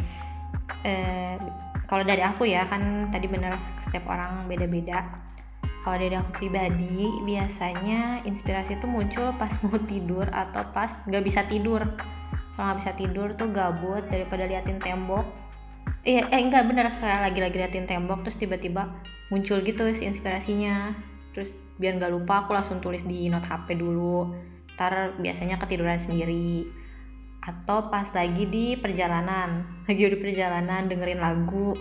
Uh, 0.83 1.39
kalau 1.87 2.03
dari 2.03 2.19
aku 2.19 2.43
ya 2.43 2.67
kan 2.67 3.07
tadi 3.15 3.31
bener 3.31 3.55
setiap 3.87 4.11
orang 4.11 4.51
beda-beda. 4.51 5.07
Kalau 5.87 6.01
dari 6.01 6.17
aku 6.17 6.35
pribadi 6.35 7.07
biasanya 7.23 8.25
inspirasi 8.27 8.75
itu 8.75 8.89
muncul 8.89 9.31
pas 9.39 9.53
mau 9.63 9.79
tidur 9.87 10.27
atau 10.35 10.67
pas 10.75 10.91
nggak 11.07 11.23
bisa 11.23 11.47
tidur. 11.47 11.85
Kalau 12.59 12.65
nggak 12.75 12.79
bisa 12.83 12.91
tidur 12.99 13.27
tuh 13.39 13.47
gabut 13.55 14.03
daripada 14.11 14.51
liatin 14.51 14.83
tembok. 14.83 15.23
Eh, 16.03 16.19
eh 16.19 16.41
enggak 16.43 16.67
bener. 16.67 16.91
Kayak 16.99 17.31
lagi-lagi 17.31 17.55
liatin 17.55 17.87
tembok 17.87 18.27
terus 18.27 18.35
tiba-tiba 18.35 18.91
muncul 19.31 19.63
gitu 19.63 19.95
si 19.95 20.03
inspirasinya. 20.09 20.91
Terus 21.31 21.64
biar 21.75 21.99
nggak 21.99 22.11
lupa 22.11 22.45
aku 22.45 22.55
langsung 22.55 22.79
tulis 22.79 23.03
di 23.03 23.27
note 23.27 23.47
HP 23.47 23.75
dulu. 23.79 24.31
Ntar 24.75 25.19
biasanya 25.19 25.59
ketiduran 25.59 25.99
sendiri. 25.99 26.67
Atau 27.43 27.91
pas 27.91 28.07
lagi 28.15 28.47
di 28.47 28.75
perjalanan. 28.79 29.63
Lagi 29.87 30.01
di 30.01 30.17
perjalanan 30.19 30.89
dengerin 30.89 31.21
lagu. 31.21 31.77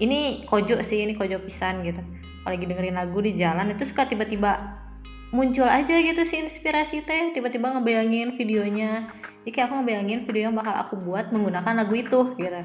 Ini 0.00 0.48
kojo 0.48 0.80
sih 0.80 1.04
ini 1.04 1.12
kojo 1.12 1.42
pisan 1.44 1.84
gitu. 1.84 2.00
Kalau 2.40 2.56
lagi 2.56 2.64
dengerin 2.64 2.96
lagu 2.96 3.20
di 3.20 3.36
jalan 3.36 3.68
itu 3.76 3.84
suka 3.84 4.08
tiba-tiba 4.08 4.80
muncul 5.28 5.68
aja 5.68 5.92
gitu 5.92 6.24
sih 6.24 6.40
inspirasi 6.40 7.04
teh. 7.04 7.36
Tiba-tiba 7.36 7.76
ngebayangin 7.76 8.32
videonya. 8.38 9.12
Jadi 9.44 9.50
kayak 9.52 9.66
aku 9.68 9.74
ngebayangin 9.84 10.20
video 10.24 10.48
yang 10.48 10.56
bakal 10.56 10.72
aku 10.72 10.94
buat 10.96 11.28
menggunakan 11.28 11.84
lagu 11.84 11.92
itu 11.92 12.32
gitu. 12.40 12.62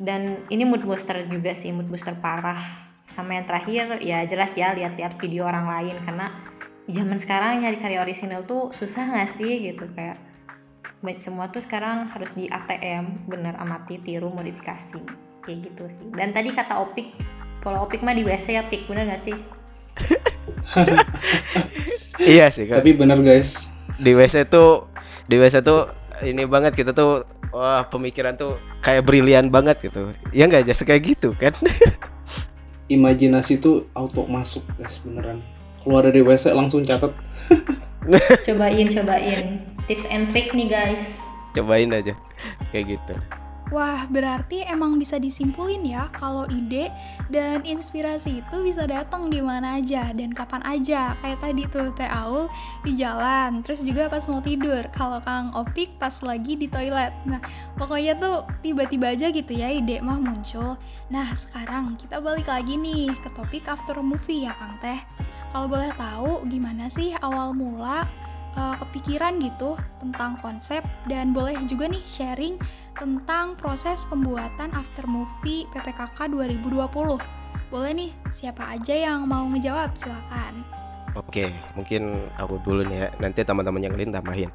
Dan 0.00 0.48
ini 0.48 0.64
mood 0.64 0.86
booster 0.86 1.28
juga 1.28 1.52
sih 1.52 1.74
mood 1.74 1.90
booster 1.92 2.16
parah 2.16 2.87
sama 3.08 3.40
yang 3.40 3.46
terakhir 3.48 3.98
ya 4.04 4.22
jelas 4.28 4.52
ya 4.54 4.76
lihat-lihat 4.76 5.16
video 5.16 5.48
orang 5.48 5.66
lain. 5.66 5.96
Karena 6.04 6.30
zaman 6.88 7.18
sekarang 7.18 7.64
nyari 7.64 7.78
karya 7.80 8.04
orisinal 8.04 8.44
tuh 8.44 8.70
susah 8.72 9.08
gak 9.08 9.34
sih 9.36 9.72
gitu 9.72 9.88
kayak 9.96 10.20
baik 11.00 11.22
semua 11.22 11.46
tuh 11.48 11.62
sekarang 11.62 12.10
harus 12.10 12.34
di 12.34 12.50
ATM 12.50 13.28
bener 13.28 13.56
amati 13.56 13.98
tiru 14.04 14.30
modifikasi. 14.30 15.00
Kayak 15.42 15.58
gitu 15.72 15.84
sih. 15.88 16.06
Dan 16.14 16.36
tadi 16.36 16.52
kata 16.52 16.78
Opik 16.78 17.16
kalau 17.64 17.88
Opik 17.88 18.04
mah 18.04 18.14
di 18.14 18.22
WC 18.22 18.60
ya 18.60 18.62
Pik 18.68 18.86
bener 18.86 19.08
gak 19.08 19.22
sih? 19.22 19.36
Iya 22.18 22.50
sih 22.50 22.66
kan 22.66 22.82
tapi 22.82 22.98
bener 22.98 23.22
guys. 23.22 23.70
Di 23.94 24.10
WC 24.10 24.50
tuh 24.50 24.90
di 25.30 25.38
WC 25.38 25.62
tuh 25.62 25.86
ini 26.26 26.50
banget 26.50 26.74
kita 26.74 26.90
tuh 26.90 27.22
wah 27.54 27.86
pemikiran 27.86 28.34
tuh 28.34 28.58
kayak 28.82 29.06
brilian 29.06 29.54
banget 29.54 29.78
gitu. 29.86 30.10
Ya 30.34 30.50
nggak 30.50 30.66
aja 30.66 30.74
kayak 30.82 31.14
gitu 31.14 31.30
kan 31.38 31.54
imajinasi 32.88 33.60
tuh 33.60 33.86
auto 33.92 34.24
masuk 34.24 34.64
guys 34.76 35.00
beneran. 35.04 35.44
Keluar 35.84 36.08
dari 36.08 36.20
WC 36.24 36.52
langsung 36.52 36.82
catat 36.84 37.12
cobain 38.44 38.88
cobain. 38.88 39.62
Tips 39.88 40.04
and 40.08 40.28
trick 40.32 40.52
nih 40.52 40.68
guys. 40.68 41.20
Cobain 41.56 41.92
aja. 41.92 42.12
Kayak 42.72 42.98
gitu 42.98 43.14
Wah, 43.68 44.08
berarti 44.08 44.64
emang 44.64 44.96
bisa 44.96 45.20
disimpulin 45.20 45.84
ya 45.84 46.08
kalau 46.16 46.48
ide 46.48 46.88
dan 47.28 47.60
inspirasi 47.68 48.40
itu 48.40 48.56
bisa 48.64 48.88
datang 48.88 49.28
di 49.28 49.44
mana 49.44 49.76
aja 49.76 50.08
dan 50.16 50.32
kapan 50.32 50.64
aja. 50.64 51.12
Kayak 51.20 51.38
tadi 51.44 51.62
tuh 51.68 51.92
Teh 51.92 52.08
Aul 52.08 52.48
di 52.80 52.96
jalan, 52.96 53.60
terus 53.60 53.84
juga 53.84 54.08
pas 54.08 54.24
mau 54.32 54.40
tidur. 54.40 54.80
Kalau 54.96 55.20
Kang 55.20 55.52
Opik 55.52 56.00
pas 56.00 56.16
lagi 56.24 56.56
di 56.56 56.64
toilet. 56.64 57.12
Nah, 57.28 57.44
pokoknya 57.76 58.16
tuh 58.16 58.48
tiba-tiba 58.64 59.12
aja 59.12 59.28
gitu 59.28 59.52
ya 59.52 59.68
ide 59.68 60.00
mah 60.00 60.16
muncul. 60.16 60.80
Nah, 61.12 61.28
sekarang 61.36 61.92
kita 62.00 62.24
balik 62.24 62.48
lagi 62.48 62.80
nih 62.80 63.12
ke 63.20 63.28
topik 63.36 63.68
after 63.68 64.00
movie 64.00 64.48
ya 64.48 64.56
Kang 64.56 64.80
Teh. 64.80 64.96
Kalau 65.52 65.68
boleh 65.68 65.92
tahu 65.96 66.44
gimana 66.48 66.88
sih 66.88 67.12
awal 67.20 67.52
mula 67.52 68.08
uh, 68.58 68.74
kepikiran 68.82 69.38
gitu 69.38 69.78
tentang 70.02 70.34
konsep 70.42 70.82
dan 71.06 71.30
boleh 71.30 71.54
juga 71.70 71.86
nih 71.86 72.02
sharing 72.02 72.58
tentang 72.98 73.54
proses 73.54 74.02
pembuatan 74.10 74.74
after 74.74 75.06
movie 75.06 75.64
PPKK 75.70 76.34
2020. 76.34 76.90
Boleh 77.70 77.92
nih, 77.94 78.10
siapa 78.34 78.74
aja 78.74 78.94
yang 78.96 79.30
mau 79.30 79.46
ngejawab? 79.46 79.94
Silakan. 79.94 80.66
Oke, 81.14 81.54
mungkin 81.78 82.26
aku 82.36 82.58
dulu 82.66 82.82
nih 82.84 83.06
ya. 83.06 83.08
Nanti 83.22 83.46
teman-teman 83.46 83.84
yang 83.84 83.94
lain 83.94 84.10
tambahin. 84.10 84.50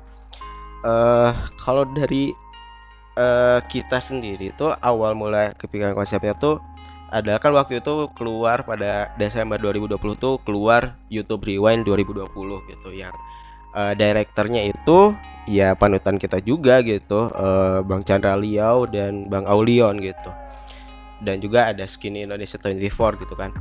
Uh, 0.84 1.32
kalau 1.56 1.88
dari 1.88 2.36
uh, 3.16 3.64
kita 3.72 4.04
sendiri 4.04 4.52
tuh 4.60 4.76
awal 4.84 5.16
mulai 5.16 5.56
kepikiran 5.56 5.96
konsepnya 5.96 6.36
tuh 6.36 6.60
adalah 7.14 7.38
kan 7.38 7.54
waktu 7.54 7.78
itu 7.78 8.10
keluar 8.18 8.66
pada 8.66 9.14
Desember 9.22 9.62
2020 9.62 10.02
tuh 10.18 10.42
keluar 10.42 10.98
YouTube 11.14 11.46
Rewind 11.46 11.86
2020 11.86 12.26
gitu 12.74 12.90
yang 12.90 13.14
uh, 13.74 13.94
direkturnya 13.98 14.70
itu 14.70 15.14
ya 15.50 15.76
panutan 15.76 16.16
kita 16.16 16.40
juga 16.40 16.80
gitu. 16.86 17.30
Uh, 17.34 17.84
Bang 17.84 18.06
Chandra 18.06 18.38
Liao 18.40 18.88
dan 18.88 19.28
Bang 19.28 19.46
Aulion 19.50 20.00
gitu. 20.00 20.32
Dan 21.24 21.40
juga 21.40 21.72
ada 21.72 21.84
Skinny 21.88 22.24
Indonesia 22.26 22.56
24 22.60 23.22
gitu 23.22 23.36
kan. 23.36 23.52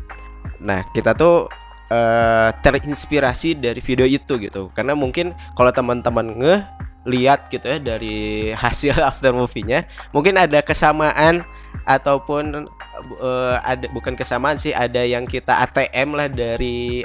Nah 0.62 0.86
kita 0.94 1.14
tuh 1.16 1.50
uh, 1.90 2.50
terinspirasi 2.62 3.58
dari 3.58 3.80
video 3.82 4.06
itu 4.06 4.38
gitu. 4.38 4.70
Karena 4.74 4.94
mungkin 4.94 5.34
kalau 5.58 5.70
teman-teman 5.74 6.38
nge 6.38 6.56
lihat 7.02 7.50
gitu 7.50 7.66
ya 7.66 7.78
dari 7.82 8.16
hasil 8.62 8.94
after 9.02 9.34
movie-nya 9.34 9.86
mungkin 10.14 10.38
ada 10.38 10.62
kesamaan 10.62 11.42
ataupun 11.82 12.70
uh, 13.18 13.56
ada 13.66 13.90
bukan 13.90 14.14
kesamaan 14.14 14.54
sih 14.54 14.70
ada 14.70 15.02
yang 15.02 15.26
kita 15.26 15.66
ATM 15.66 16.14
lah 16.14 16.28
dari 16.30 17.02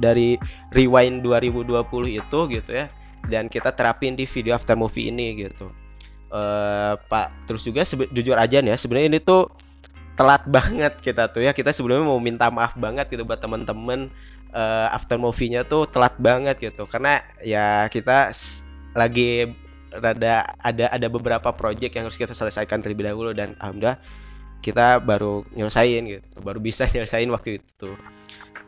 dari 0.00 0.36
rewind 0.72 1.22
2020 1.22 2.20
itu 2.20 2.38
gitu 2.50 2.70
ya. 2.70 2.86
Dan 3.24 3.48
kita 3.48 3.72
terapin 3.72 4.14
di 4.14 4.28
video 4.28 4.52
after 4.54 4.76
movie 4.76 5.08
ini 5.08 5.46
gitu. 5.48 5.72
Uh, 6.34 6.98
pak 7.06 7.30
terus 7.46 7.62
juga 7.62 7.86
jujur 8.10 8.34
aja 8.34 8.58
nih 8.58 8.74
ya 8.74 8.78
sebenarnya 8.80 9.06
ini 9.06 9.20
tuh 9.22 9.54
telat 10.18 10.42
banget 10.56 10.98
kita 11.00 11.30
tuh 11.30 11.44
ya. 11.44 11.56
Kita 11.56 11.72
sebelumnya 11.72 12.06
mau 12.06 12.20
minta 12.20 12.50
maaf 12.52 12.76
banget 12.76 13.08
gitu 13.10 13.24
buat 13.24 13.40
temen-temen 13.40 14.12
uh, 14.52 14.88
after 14.92 15.16
movie-nya 15.16 15.64
tuh 15.64 15.88
telat 15.88 16.14
banget 16.20 16.60
gitu. 16.60 16.84
Karena 16.90 17.22
ya 17.40 17.88
kita 17.88 18.34
lagi 18.94 19.50
rada 19.94 20.54
ada 20.58 20.90
ada 20.90 21.06
beberapa 21.06 21.54
project 21.54 21.92
yang 21.94 22.04
harus 22.10 22.18
kita 22.18 22.34
selesaikan 22.34 22.82
terlebih 22.82 23.06
dahulu 23.06 23.30
dan 23.30 23.54
alhamdulillah 23.62 23.98
kita 24.64 24.98
baru 24.98 25.44
nyelesain 25.52 26.02
gitu 26.08 26.36
baru 26.40 26.58
bisa 26.58 26.88
nyelesain 26.94 27.28
waktu 27.30 27.62
itu 27.62 27.90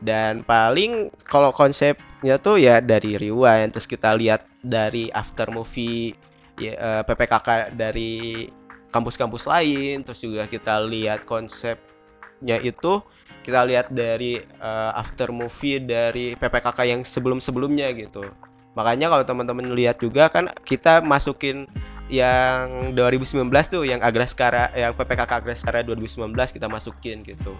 dan 0.00 0.44
paling 0.44 1.08
kalau 1.24 1.50
konsepnya 1.52 2.36
tuh 2.36 2.60
ya 2.60 2.84
dari 2.84 3.16
rewind 3.16 3.72
terus 3.72 3.88
kita 3.88 4.12
lihat 4.12 4.44
dari 4.60 5.08
after 5.08 5.48
movie 5.48 6.12
ya, 6.60 6.72
uh, 6.76 7.00
eh, 7.00 7.02
PPKK 7.08 7.72
dari 7.72 8.46
kampus-kampus 8.92 9.48
lain 9.48 10.04
terus 10.04 10.20
juga 10.20 10.44
kita 10.44 10.80
lihat 10.84 11.24
konsepnya 11.24 12.60
itu 12.60 13.00
kita 13.46 13.62
lihat 13.62 13.94
dari 13.94 14.42
uh, 14.58 14.90
after 14.98 15.30
movie 15.30 15.78
dari 15.78 16.34
PPKK 16.34 16.78
yang 16.82 17.00
sebelum-sebelumnya 17.06 17.94
gitu. 17.94 18.26
Makanya 18.74 19.06
kalau 19.06 19.22
teman-teman 19.22 19.70
lihat 19.70 20.02
juga 20.02 20.26
kan 20.26 20.50
kita 20.66 20.98
masukin 21.00 21.70
yang 22.10 22.90
2019 22.94 23.46
tuh 23.70 23.82
yang 23.86 24.02
Agraskara 24.02 24.74
yang 24.74 24.98
PPKK 24.98 25.42
Agraskara 25.42 25.86
2019 25.86 26.34
kita 26.58 26.66
masukin 26.66 27.22
gitu. 27.22 27.54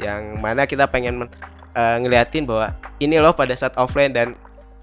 Yang 0.00 0.40
mana 0.40 0.64
kita 0.64 0.88
pengen 0.88 1.28
uh, 1.76 1.96
ngeliatin 2.00 2.48
bahwa 2.48 2.72
ini 2.98 3.20
loh 3.20 3.36
pada 3.36 3.52
saat 3.52 3.76
offline 3.76 4.10
dan 4.16 4.32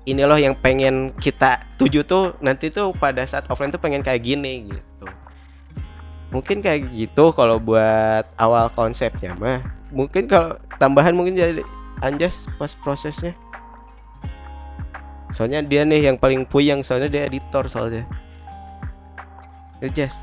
ini 0.06 0.22
loh 0.24 0.38
yang 0.38 0.54
pengen 0.54 1.12
kita 1.18 1.66
tuju 1.82 2.06
tuh 2.06 2.38
nanti 2.40 2.70
tuh 2.70 2.94
pada 2.94 3.26
saat 3.26 3.50
offline 3.50 3.74
tuh 3.74 3.82
pengen 3.82 4.06
kayak 4.06 4.22
gini 4.22 4.70
gitu. 4.70 5.08
Mungkin 6.30 6.62
kayak 6.62 6.94
gitu 6.94 7.34
kalau 7.34 7.58
buat 7.58 8.26
awal 8.38 8.70
konsepnya 8.74 9.34
mah. 9.38 9.62
Mungkin 9.94 10.26
kalau 10.26 10.58
tambahan 10.82 11.14
mungkin 11.14 11.38
jadi 11.38 11.66
anjas 12.02 12.46
pas 12.58 12.74
prosesnya. 12.74 13.34
Soalnya 15.34 15.66
dia 15.66 15.82
nih 15.82 16.14
yang 16.14 16.18
paling 16.18 16.46
puyeng 16.46 16.86
soalnya 16.86 17.10
dia 17.10 17.22
editor 17.26 17.66
soalnya. 17.66 18.06
Anjas 19.82 20.14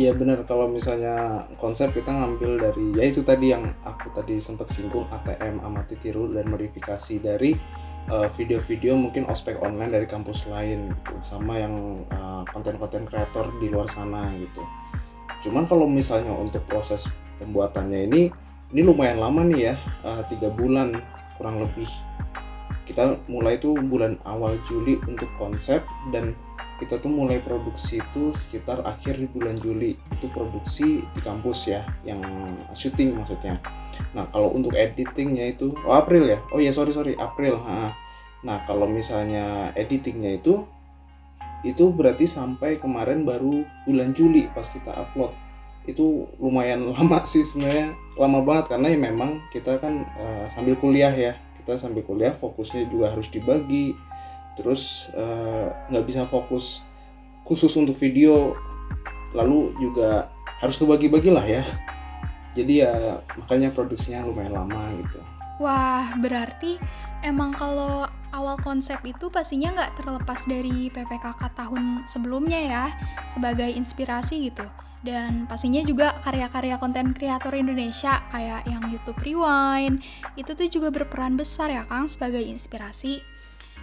Iya 0.00 0.16
benar. 0.16 0.48
Kalau 0.48 0.64
misalnya 0.64 1.44
konsep 1.60 1.92
kita 1.92 2.08
ngambil 2.08 2.56
dari 2.56 2.86
ya 2.96 3.04
itu 3.04 3.20
tadi 3.20 3.52
yang 3.52 3.68
aku 3.84 4.08
tadi 4.16 4.40
sempat 4.40 4.72
singgung 4.72 5.04
ATM 5.12 5.60
amati 5.60 6.00
tiru 6.00 6.24
dan 6.32 6.48
modifikasi 6.48 7.20
dari 7.20 7.52
eh, 8.08 8.28
video-video 8.32 8.96
mungkin 8.96 9.28
ospek 9.28 9.60
online 9.60 9.92
dari 9.92 10.08
kampus 10.08 10.48
lain 10.48 10.88
gitu. 10.96 11.12
Sama 11.20 11.60
yang 11.60 12.08
eh, 12.08 12.42
konten-konten 12.48 13.04
kreator 13.04 13.52
di 13.60 13.68
luar 13.68 13.92
sana 13.92 14.32
gitu. 14.40 14.64
cuman 15.40 15.64
kalau 15.64 15.88
misalnya 15.88 16.36
untuk 16.36 16.60
proses 16.68 17.08
pembuatannya 17.40 18.12
ini 18.12 18.28
ini 18.76 18.80
lumayan 18.84 19.24
lama 19.24 19.40
nih 19.48 19.72
ya 19.72 19.74
uh, 20.04 20.20
tiga 20.28 20.52
bulan 20.52 21.00
kurang 21.40 21.64
lebih. 21.64 21.88
Kita 22.84 23.16
mulai 23.24 23.56
tuh 23.56 23.72
bulan 23.72 24.20
awal 24.28 24.60
Juli 24.68 25.00
untuk 25.08 25.32
konsep 25.40 25.80
dan 26.12 26.36
kita 26.80 26.96
tuh 26.96 27.12
mulai 27.12 27.44
produksi 27.44 28.00
itu 28.00 28.32
sekitar 28.32 28.80
akhir 28.88 29.20
di 29.20 29.28
bulan 29.28 29.60
Juli. 29.60 30.00
Itu 30.16 30.32
produksi 30.32 31.04
di 31.04 31.20
kampus 31.20 31.68
ya 31.68 31.84
yang 32.08 32.24
syuting 32.72 33.20
maksudnya. 33.20 33.60
Nah 34.16 34.24
kalau 34.32 34.56
untuk 34.56 34.72
editingnya 34.72 35.52
itu 35.52 35.76
oh 35.84 35.92
April 35.92 36.24
ya? 36.24 36.40
Oh 36.56 36.58
ya 36.58 36.72
sorry 36.72 36.96
sorry 36.96 37.12
April 37.20 37.60
nah 38.40 38.64
kalau 38.64 38.88
misalnya 38.88 39.68
editingnya 39.76 40.40
itu 40.40 40.64
itu 41.60 41.92
berarti 41.92 42.24
sampai 42.24 42.80
kemarin 42.80 43.28
baru 43.28 43.68
bulan 43.84 44.16
Juli 44.16 44.48
pas 44.56 44.64
kita 44.64 44.96
upload. 44.96 45.36
Itu 45.84 46.32
lumayan 46.40 46.88
lama 46.96 47.20
sih 47.28 47.44
sebenarnya 47.44 47.92
lama 48.16 48.40
banget 48.40 48.72
karena 48.72 48.88
ya 48.88 48.98
memang 49.12 49.44
kita 49.52 49.76
kan 49.76 50.08
uh, 50.16 50.48
sambil 50.48 50.80
kuliah 50.80 51.12
ya. 51.12 51.36
Kita 51.60 51.76
sambil 51.76 52.00
kuliah 52.00 52.32
fokusnya 52.32 52.88
juga 52.88 53.12
harus 53.12 53.28
dibagi 53.28 53.92
terus 54.58 55.12
eh, 55.14 55.66
nggak 55.90 56.04
uh, 56.04 56.08
bisa 56.08 56.26
fokus 56.26 56.82
khusus 57.46 57.74
untuk 57.78 57.96
video 57.98 58.54
lalu 59.34 59.70
juga 59.78 60.30
harus 60.60 60.76
kebagi-bagi 60.76 61.30
lah 61.30 61.46
ya. 61.46 61.64
Jadi 62.50 62.82
ya 62.82 63.22
makanya 63.38 63.70
produksinya 63.70 64.26
lumayan 64.26 64.54
lama 64.58 64.82
gitu. 64.98 65.22
Wah 65.62 66.10
berarti 66.18 66.80
emang 67.22 67.54
kalau 67.54 68.08
awal 68.34 68.56
konsep 68.62 68.98
itu 69.06 69.30
pastinya 69.30 69.70
nggak 69.74 70.02
terlepas 70.02 70.46
dari 70.46 70.90
PPKK 70.90 71.40
tahun 71.54 72.06
sebelumnya 72.10 72.60
ya 72.60 72.84
sebagai 73.30 73.70
inspirasi 73.70 74.50
gitu. 74.50 74.66
Dan 75.00 75.48
pastinya 75.48 75.80
juga 75.80 76.12
karya-karya 76.20 76.76
konten 76.76 77.16
kreator 77.16 77.56
Indonesia 77.56 78.20
kayak 78.28 78.68
yang 78.68 78.84
YouTube 78.92 79.16
Rewind 79.24 80.04
itu 80.36 80.52
tuh 80.52 80.68
juga 80.68 80.92
berperan 80.92 81.40
besar 81.40 81.72
ya 81.72 81.88
Kang 81.88 82.04
sebagai 82.04 82.44
inspirasi 82.44 83.24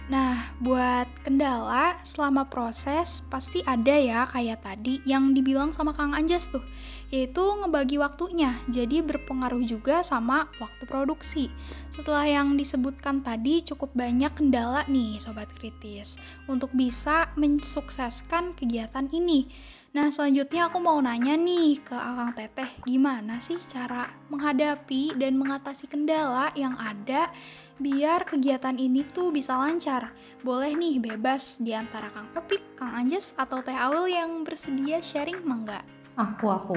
Nah, 0.08 0.40
buat 0.64 1.04
kendala 1.20 2.00
selama 2.00 2.48
proses 2.48 3.20
pasti 3.28 3.60
ada 3.68 3.92
ya 3.92 4.24
kayak 4.24 4.64
tadi 4.64 5.04
yang 5.04 5.36
dibilang 5.36 5.68
sama 5.68 5.92
Kang 5.92 6.16
Anjas 6.16 6.48
tuh, 6.48 6.64
yaitu 7.12 7.44
ngebagi 7.44 8.00
waktunya. 8.00 8.56
Jadi 8.72 9.04
berpengaruh 9.04 9.60
juga 9.68 10.00
sama 10.00 10.48
waktu 10.64 10.88
produksi. 10.88 11.52
Setelah 11.92 12.24
yang 12.24 12.56
disebutkan 12.56 13.20
tadi 13.20 13.60
cukup 13.60 13.92
banyak 13.92 14.32
kendala 14.32 14.88
nih 14.88 15.20
sobat 15.20 15.52
kritis 15.52 16.16
untuk 16.48 16.72
bisa 16.72 17.28
mensukseskan 17.36 18.56
kegiatan 18.56 19.12
ini. 19.12 19.44
Nah, 19.88 20.12
selanjutnya 20.12 20.68
aku 20.68 20.84
mau 20.84 21.00
nanya 21.00 21.32
nih 21.32 21.80
ke 21.80 21.96
Akang 21.96 22.36
Teteh, 22.36 22.68
gimana 22.84 23.40
sih 23.40 23.56
cara 23.56 24.04
menghadapi 24.28 25.16
dan 25.16 25.40
mengatasi 25.40 25.88
kendala 25.88 26.52
yang 26.52 26.76
ada 26.76 27.32
biar 27.80 28.28
kegiatan 28.28 28.76
ini 28.76 29.00
tuh 29.08 29.32
bisa 29.32 29.56
lancar. 29.56 30.12
Boleh 30.44 30.76
nih 30.76 31.00
bebas 31.00 31.64
di 31.64 31.72
antara 31.72 32.12
Kang 32.12 32.28
Epik, 32.36 32.76
Kang 32.76 32.92
Anjas, 32.92 33.32
atau 33.40 33.64
Teh 33.64 33.72
Awil 33.72 34.12
yang 34.12 34.44
bersedia 34.44 35.00
sharing 35.00 35.40
mangga? 35.40 35.80
Aku, 36.20 36.52
aku. 36.52 36.76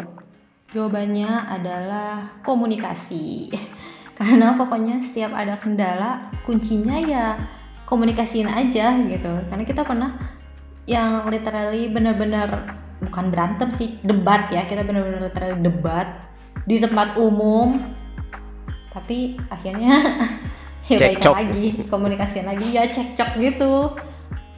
Jawabannya 0.71 1.51
adalah 1.51 2.39
komunikasi. 2.47 3.51
Karena 4.19 4.55
pokoknya 4.55 5.03
setiap 5.03 5.35
ada 5.35 5.59
kendala, 5.59 6.31
kuncinya 6.47 6.95
ya 6.95 7.35
komunikasiin 7.83 8.47
aja 8.47 8.95
gitu. 9.03 9.35
Karena 9.51 9.67
kita 9.67 9.83
pernah 9.83 10.15
yang 10.87 11.27
literally 11.27 11.91
bener-bener 11.91 12.80
bukan 13.01 13.33
berantem 13.33 13.69
sih, 13.73 13.97
debat 14.05 14.47
ya. 14.53 14.63
Kita 14.69 14.85
literally 14.85 15.57
debat 15.59 16.29
di 16.69 16.77
tempat 16.77 17.17
umum. 17.17 17.81
Tapi 18.93 19.39
akhirnya 19.49 19.93
ya 20.91 20.97
baik 20.99 21.23
lagi 21.25 21.65
komunikasi 21.89 22.45
lagi. 22.45 22.67
Ya 22.71 22.85
cekcok 22.85 23.31
gitu. 23.41 23.73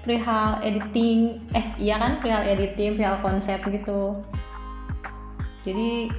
Perihal 0.03 0.59
editing 0.67 1.39
eh 1.55 1.71
iya 1.79 1.95
kan? 1.95 2.19
Perihal 2.19 2.43
editing 2.43 2.99
perihal 2.99 3.23
konsep 3.23 3.63
gitu. 3.71 4.19
Jadi 5.63 6.11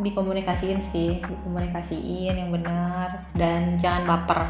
dikomunikasiin 0.00 0.80
sih 0.80 1.24
dikomunikasiin 1.24 2.36
yang 2.36 2.50
benar. 2.52 3.24
Dan 3.32 3.80
jangan 3.80 4.04
baper. 4.04 4.40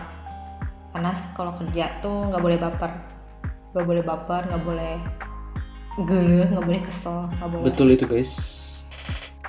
Karena 0.91 1.15
kalau 1.39 1.55
kerja 1.55 2.03
tuh 2.03 2.35
nggak 2.35 2.43
boleh 2.43 2.59
baper. 2.59 2.91
Nggak 3.71 3.87
boleh 3.87 4.03
baper 4.03 4.43
nggak 4.51 4.65
boleh 4.67 4.99
geluh 6.07 6.47
nggak 6.49 6.65
boleh 6.65 6.83
kesel 6.85 7.29
nggak 7.37 7.49
boleh. 7.49 7.65
Betul 7.69 7.87
itu 7.93 8.05
guys. 8.09 8.33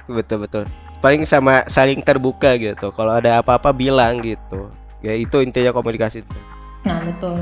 Betul 0.08 0.38
betul. 0.44 0.64
Paling 1.02 1.26
sama 1.26 1.66
saling 1.66 2.02
terbuka 2.04 2.58
gitu. 2.60 2.94
Kalau 2.94 3.14
ada 3.18 3.42
apa-apa 3.42 3.74
bilang 3.74 4.22
gitu. 4.22 4.70
Ya 5.02 5.18
itu 5.18 5.42
intinya 5.42 5.74
komunikasi 5.74 6.22
itu. 6.22 6.40
Nah 6.86 7.02
betul. 7.06 7.38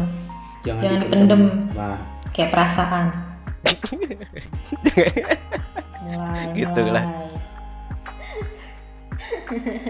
Jangan, 0.64 0.82
jangan 0.84 1.00
dipendem. 1.04 1.42
nah 1.76 1.98
kayak 2.36 2.50
perasaan. 2.52 3.06
Mulai, 6.00 6.56
gitu 6.56 6.80
mulai. 6.80 6.96
lah 6.96 7.06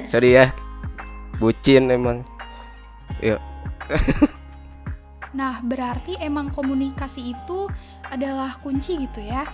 sorry 0.04 0.36
ya. 0.36 0.52
Bucin 1.40 1.88
emang. 1.88 2.26
Yuk 3.24 3.40
Nah, 5.34 5.62
berarti 5.62 6.18
emang 6.22 6.50
komunikasi 6.50 7.34
itu 7.34 7.70
adalah 8.10 8.58
kunci 8.62 9.06
gitu 9.06 9.22
ya. 9.22 9.46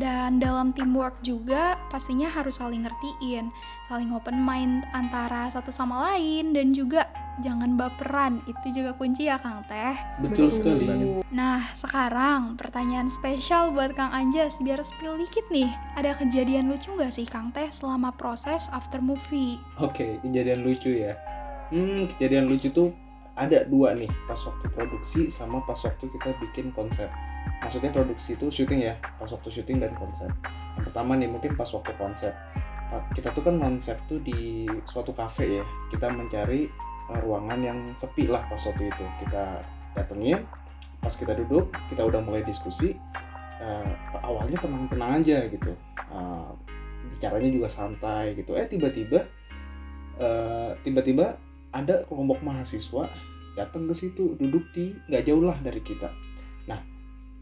Dan 0.00 0.40
dalam 0.40 0.72
teamwork 0.72 1.20
juga 1.20 1.76
pastinya 1.92 2.24
harus 2.24 2.64
saling 2.64 2.80
ngertiin, 2.80 3.52
saling 3.84 4.08
open 4.16 4.40
mind 4.40 4.88
antara 4.96 5.52
satu 5.52 5.68
sama 5.68 6.16
lain 6.16 6.56
dan 6.56 6.72
juga 6.72 7.04
jangan 7.44 7.76
baperan. 7.76 8.40
Itu 8.48 8.72
juga 8.72 8.96
kunci 8.96 9.28
ya 9.28 9.36
Kang 9.36 9.60
Teh. 9.68 9.92
Betul 10.24 10.48
sekali. 10.48 10.88
Nah, 11.28 11.60
sekarang 11.76 12.56
pertanyaan 12.56 13.12
spesial 13.12 13.68
buat 13.68 13.92
Kang 13.92 14.16
Anjas 14.16 14.64
biar 14.64 14.80
spill 14.80 15.20
dikit 15.20 15.44
nih. 15.52 15.68
Ada 16.00 16.16
kejadian 16.16 16.72
lucu 16.72 16.88
nggak 16.96 17.12
sih 17.12 17.28
Kang 17.28 17.52
Teh 17.52 17.68
selama 17.68 18.16
proses 18.16 18.72
after 18.72 19.04
movie? 19.04 19.60
Oke, 19.76 19.92
okay, 19.92 20.10
kejadian 20.24 20.64
lucu 20.64 20.88
ya. 21.04 21.20
Hmm, 21.68 22.08
kejadian 22.16 22.48
lucu 22.48 22.72
tuh 22.72 22.92
ada 23.32 23.64
dua 23.64 23.96
nih 23.96 24.10
pas 24.28 24.36
waktu 24.36 24.68
produksi 24.68 25.32
sama 25.32 25.64
pas 25.64 25.78
waktu 25.80 26.04
kita 26.12 26.36
bikin 26.40 26.68
konsep. 26.76 27.08
Maksudnya 27.64 27.94
produksi 27.94 28.36
itu 28.36 28.52
syuting 28.52 28.84
ya 28.84 28.94
pas 29.16 29.30
waktu 29.30 29.48
syuting 29.48 29.80
dan 29.80 29.92
konsep. 29.96 30.28
Yang 30.76 30.84
pertama 30.92 31.16
nih 31.16 31.28
mungkin 31.32 31.56
pas 31.56 31.68
waktu 31.72 31.92
konsep. 31.96 32.34
Kita 33.16 33.32
tuh 33.32 33.40
kan 33.40 33.56
konsep 33.56 33.96
tuh 34.04 34.20
di 34.20 34.68
suatu 34.84 35.16
cafe 35.16 35.62
ya. 35.62 35.64
Kita 35.88 36.12
mencari 36.12 36.68
uh, 37.08 37.20
ruangan 37.24 37.60
yang 37.64 37.78
sepi 37.96 38.28
lah 38.28 38.44
pas 38.52 38.60
waktu 38.60 38.92
itu. 38.92 39.04
Kita 39.24 39.64
datengin 39.96 40.44
pas 41.02 41.10
kita 41.10 41.34
duduk 41.34 41.74
kita 41.90 42.06
udah 42.06 42.22
mulai 42.22 42.46
diskusi 42.46 42.94
uh, 43.58 43.92
awalnya 44.20 44.60
tenang-tenang 44.60 45.24
aja 45.24 45.48
gitu. 45.48 45.72
Uh, 46.12 46.52
bicaranya 47.16 47.48
juga 47.48 47.72
santai 47.72 48.36
gitu. 48.36 48.60
Eh 48.60 48.68
tiba-tiba 48.68 49.24
uh, 50.20 50.76
tiba-tiba 50.84 51.40
ada 51.72 52.04
kelompok 52.06 52.44
mahasiswa 52.44 53.08
datang 53.52 53.84
ke 53.88 53.94
situ 53.96 54.36
duduk 54.36 54.64
di 54.72 54.96
nggak 55.08 55.24
jauh 55.28 55.44
lah 55.44 55.56
dari 55.60 55.80
kita. 55.80 56.12
Nah 56.68 56.80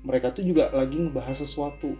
mereka 0.06 0.34
tuh 0.34 0.46
juga 0.46 0.70
lagi 0.70 0.98
ngebahas 0.98 1.42
sesuatu. 1.42 1.94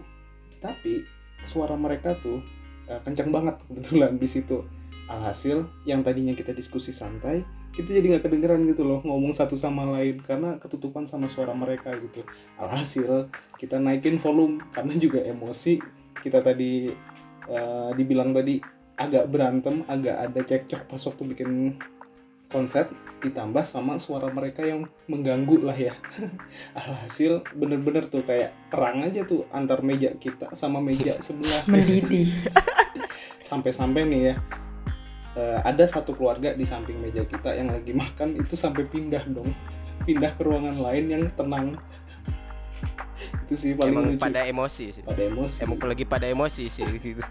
Tapi 0.59 1.03
suara 1.43 1.73
mereka 1.75 2.15
tuh 2.19 2.43
uh, 2.87 3.01
kencang 3.03 3.29
banget 3.29 3.61
kebetulan 3.67 4.15
di 4.15 4.27
situ. 4.27 4.63
Alhasil 5.11 5.67
yang 5.83 6.07
tadinya 6.07 6.31
kita 6.31 6.55
diskusi 6.55 6.95
santai 6.95 7.43
kita 7.71 7.95
jadi 7.95 8.15
nggak 8.15 8.27
kedengeran 8.27 8.67
gitu 8.67 8.83
loh 8.83 8.99
ngomong 8.99 9.31
satu 9.31 9.55
sama 9.55 9.87
lain 9.87 10.19
karena 10.19 10.59
ketutupan 10.59 11.07
sama 11.07 11.31
suara 11.31 11.55
mereka 11.55 11.95
gitu. 12.03 12.27
Alhasil 12.59 13.31
kita 13.55 13.79
naikin 13.79 14.19
volume 14.19 14.59
karena 14.75 14.91
juga 14.99 15.23
emosi. 15.23 15.79
Kita 16.19 16.43
tadi 16.43 16.91
uh, 17.47 17.91
dibilang 17.95 18.35
tadi 18.35 18.59
agak 18.99 19.31
berantem 19.31 19.81
agak 19.87 20.15
ada 20.19 20.41
cekcok 20.43 20.85
pas 20.85 21.01
waktu 21.01 21.23
bikin 21.33 21.49
konsep 22.51 22.91
ditambah 23.21 23.63
sama 23.63 24.01
suara 24.01 24.27
mereka 24.33 24.65
yang 24.65 24.89
mengganggu 25.05 25.61
lah 25.61 25.77
ya 25.77 25.93
alhasil 26.77 27.45
bener-bener 27.53 28.09
tuh 28.09 28.25
kayak 28.25 28.51
perang 28.73 29.05
aja 29.05 29.23
tuh 29.23 29.45
antar 29.53 29.85
meja 29.85 30.11
kita 30.17 30.51
sama 30.57 30.81
meja 30.81 31.15
sebelah 31.25 31.63
mendidih 31.69 32.27
sampai-sampai 33.49 34.03
nih 34.09 34.21
ya 34.33 34.35
uh, 35.37 35.59
ada 35.63 35.85
satu 35.85 36.17
keluarga 36.17 36.57
di 36.57 36.65
samping 36.65 36.97
meja 36.97 37.23
kita 37.23 37.53
yang 37.53 37.69
lagi 37.69 37.93
makan 37.93 38.35
itu 38.35 38.57
sampai 38.57 38.89
pindah 38.89 39.23
dong 39.29 39.53
pindah 40.01 40.33
ke 40.33 40.41
ruangan 40.41 40.81
lain 40.81 41.05
yang 41.13 41.23
tenang 41.37 41.77
itu 43.45 43.53
sih 43.53 43.71
paling 43.77 43.93
Emang 43.93 44.05
lucu. 44.09 44.21
pada 44.21 44.41
emosi 44.49 44.85
sih. 44.89 45.03
Pada 45.05 45.21
emosi. 45.21 45.57
Emang 45.61 45.77
lagi 45.85 46.05
pada 46.09 46.25
emosi 46.25 46.63
sih 46.73 46.87
gitu. 46.97 47.21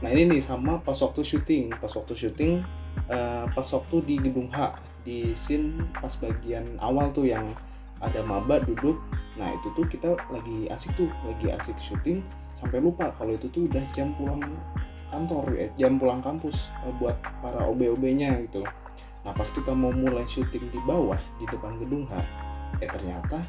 nah 0.00 0.08
ini 0.14 0.30
nih 0.30 0.40
sama 0.40 0.80
pas 0.80 0.96
waktu 0.96 1.26
syuting, 1.26 1.74
pas 1.76 1.90
waktu 1.90 2.14
syuting, 2.14 2.62
uh, 3.06 3.46
pas 3.50 3.68
waktu 3.70 3.96
di 4.04 4.14
gedung 4.18 4.50
H 4.50 4.74
di 5.06 5.32
scene 5.32 5.86
pas 5.98 6.12
bagian 6.20 6.66
awal 6.82 7.14
tuh 7.14 7.24
yang 7.30 7.46
ada 7.98 8.22
maba 8.22 8.62
duduk. 8.62 8.98
nah 9.38 9.54
itu 9.54 9.70
tuh 9.78 9.86
kita 9.86 10.18
lagi 10.34 10.66
asik 10.66 10.98
tuh 10.98 11.06
lagi 11.22 11.54
asik 11.54 11.78
syuting 11.78 12.26
sampai 12.58 12.82
lupa 12.82 13.14
kalau 13.14 13.38
itu 13.38 13.46
tuh 13.54 13.70
udah 13.70 13.82
jam 13.94 14.10
pulang 14.18 14.42
kantor 15.06 15.46
ya 15.54 15.70
jam 15.78 15.94
pulang 15.94 16.18
kampus 16.18 16.74
eh, 16.82 16.90
buat 16.98 17.14
para 17.38 17.62
OB-OB-nya 17.70 18.42
gitu 18.50 18.66
nah 19.22 19.30
pas 19.30 19.46
kita 19.46 19.70
mau 19.70 19.94
mulai 19.94 20.26
syuting 20.26 20.66
di 20.74 20.80
bawah 20.82 21.18
di 21.38 21.46
depan 21.46 21.78
gedung 21.78 22.02
H 22.10 22.18
eh 22.82 22.90
ternyata 22.90 23.46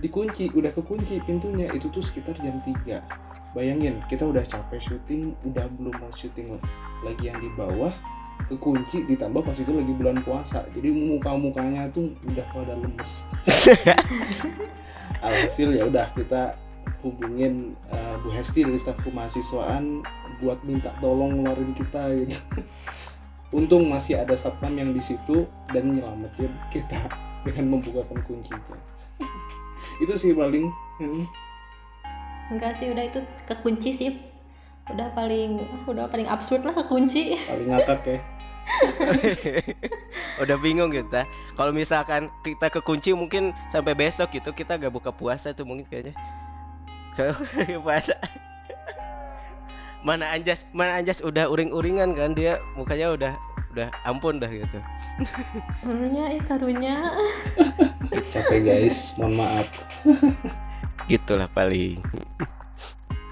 dikunci 0.00 0.48
udah 0.56 0.72
kekunci 0.72 1.20
pintunya 1.24 1.68
itu 1.72 1.92
tuh 1.92 2.00
sekitar 2.00 2.36
jam 2.40 2.56
3 2.64 3.52
bayangin 3.56 4.00
kita 4.08 4.24
udah 4.28 4.44
capek 4.44 4.80
syuting 4.80 5.32
udah 5.44 5.68
belum 5.80 5.96
mau 5.96 6.12
syuting 6.12 6.56
lagi 7.04 7.28
yang 7.28 7.40
di 7.40 7.48
bawah 7.56 7.92
kekunci 8.46 9.08
ditambah 9.10 9.42
pas 9.42 9.56
itu 9.56 9.72
lagi 9.72 9.92
bulan 9.96 10.20
puasa. 10.22 10.62
Jadi 10.76 10.92
muka 10.92 11.34
mukanya 11.34 11.90
tuh 11.90 12.14
udah 12.28 12.46
pada 12.52 12.74
lemes. 12.78 13.26
Alhasil 15.26 15.74
ya 15.74 15.88
udah 15.88 16.06
kita 16.14 16.54
hubungin 17.02 17.74
uh, 17.90 18.20
Bu 18.22 18.30
Hesti 18.30 18.62
dari 18.62 18.78
staf 18.78 18.98
kemahasiswaan 19.02 20.06
buat 20.38 20.60
minta 20.62 20.94
tolong 21.02 21.42
ngeluarin 21.42 21.72
kita 21.74 22.12
gitu. 22.22 22.38
Untung 23.56 23.88
masih 23.88 24.20
ada 24.20 24.34
satpam 24.34 24.74
yang 24.74 24.90
di 24.90 25.02
situ 25.02 25.46
dan 25.70 25.94
nyelamatin 25.94 26.50
kita 26.70 27.10
dengan 27.46 27.78
membukakan 27.78 28.18
kuncinya. 28.26 28.76
Itu 30.02 30.14
sih 30.18 30.34
paling 30.34 30.68
hmm. 31.00 31.24
enggak 32.52 32.76
sih 32.78 32.90
udah 32.90 33.04
itu 33.06 33.20
kekunci 33.48 33.90
sih 33.96 34.10
udah 34.86 35.08
paling 35.18 35.66
udah 35.90 36.06
paling 36.06 36.30
absurd 36.30 36.62
lah 36.62 36.70
kekunci 36.70 37.34
paling 37.50 37.74
ngakak 37.74 38.02
ya. 38.06 38.18
Udah 40.42 40.58
bingung 40.58 40.90
kita. 40.90 41.22
Kalau 41.54 41.70
misalkan 41.70 42.26
kita 42.42 42.66
kekunci 42.66 43.14
mungkin 43.14 43.54
sampai 43.70 43.94
besok 43.94 44.34
gitu 44.34 44.50
kita 44.50 44.74
gak 44.74 44.90
buka 44.90 45.14
puasa 45.14 45.54
tuh 45.54 45.62
mungkin 45.62 45.86
kayaknya. 45.86 46.18
So 47.14 47.30
puasa. 47.86 48.18
Mana 50.02 50.34
anjas 50.34 50.66
mana 50.74 50.98
anjas 50.98 51.22
udah 51.22 51.46
uring-uringan 51.46 52.14
kan 52.14 52.34
dia 52.34 52.58
mukanya 52.74 53.14
udah 53.14 53.32
udah 53.70 53.88
ampun 54.02 54.42
dah 54.42 54.50
gitu. 54.50 54.82
Karunya 55.86 56.24
eh 56.34 56.42
karunya. 56.42 56.96
Capek 58.34 58.60
guys. 58.66 59.14
Mohon 59.14 59.46
maaf. 59.46 59.68
Gitulah 61.06 61.46
paling 61.54 62.02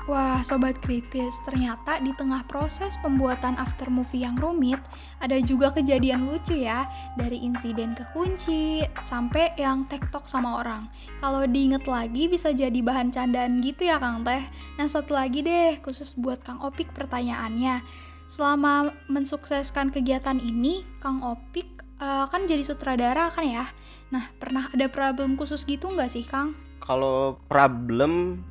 Wah, 0.04 0.44
sobat 0.44 0.76
kritis, 0.84 1.40
ternyata 1.48 1.96
di 1.96 2.12
tengah 2.12 2.44
proses 2.44 3.00
pembuatan 3.00 3.56
after 3.56 3.88
movie 3.88 4.20
yang 4.20 4.36
rumit, 4.36 4.76
ada 5.24 5.40
juga 5.40 5.72
kejadian 5.72 6.28
lucu 6.28 6.60
ya, 6.60 6.84
dari 7.16 7.40
insiden 7.40 7.96
kekunci 7.96 8.84
sampai 9.00 9.56
yang 9.56 9.88
tektok 9.88 10.28
sama 10.28 10.60
orang. 10.60 10.92
Kalau 11.24 11.48
diinget 11.48 11.88
lagi 11.88 12.28
bisa 12.28 12.52
jadi 12.52 12.84
bahan 12.84 13.16
candaan 13.16 13.64
gitu 13.64 13.88
ya 13.88 13.96
Kang 13.96 14.28
Teh. 14.28 14.44
Nah, 14.76 14.84
satu 14.84 15.16
lagi 15.16 15.40
deh, 15.40 15.80
khusus 15.80 16.12
buat 16.20 16.44
Kang 16.44 16.60
Opik 16.60 16.92
pertanyaannya. 16.92 17.80
Selama 18.28 18.92
mensukseskan 19.08 19.88
kegiatan 19.88 20.36
ini, 20.36 20.84
Kang 21.00 21.24
Opik 21.24 21.80
uh, 22.04 22.28
kan 22.28 22.44
jadi 22.44 22.60
sutradara 22.60 23.32
kan 23.32 23.48
ya? 23.48 23.64
Nah, 24.12 24.28
pernah 24.36 24.68
ada 24.68 24.84
problem 24.92 25.40
khusus 25.40 25.64
gitu 25.64 25.88
nggak 25.96 26.12
sih 26.12 26.28
Kang? 26.28 26.52
Kalau 26.84 27.40
problem 27.48 28.44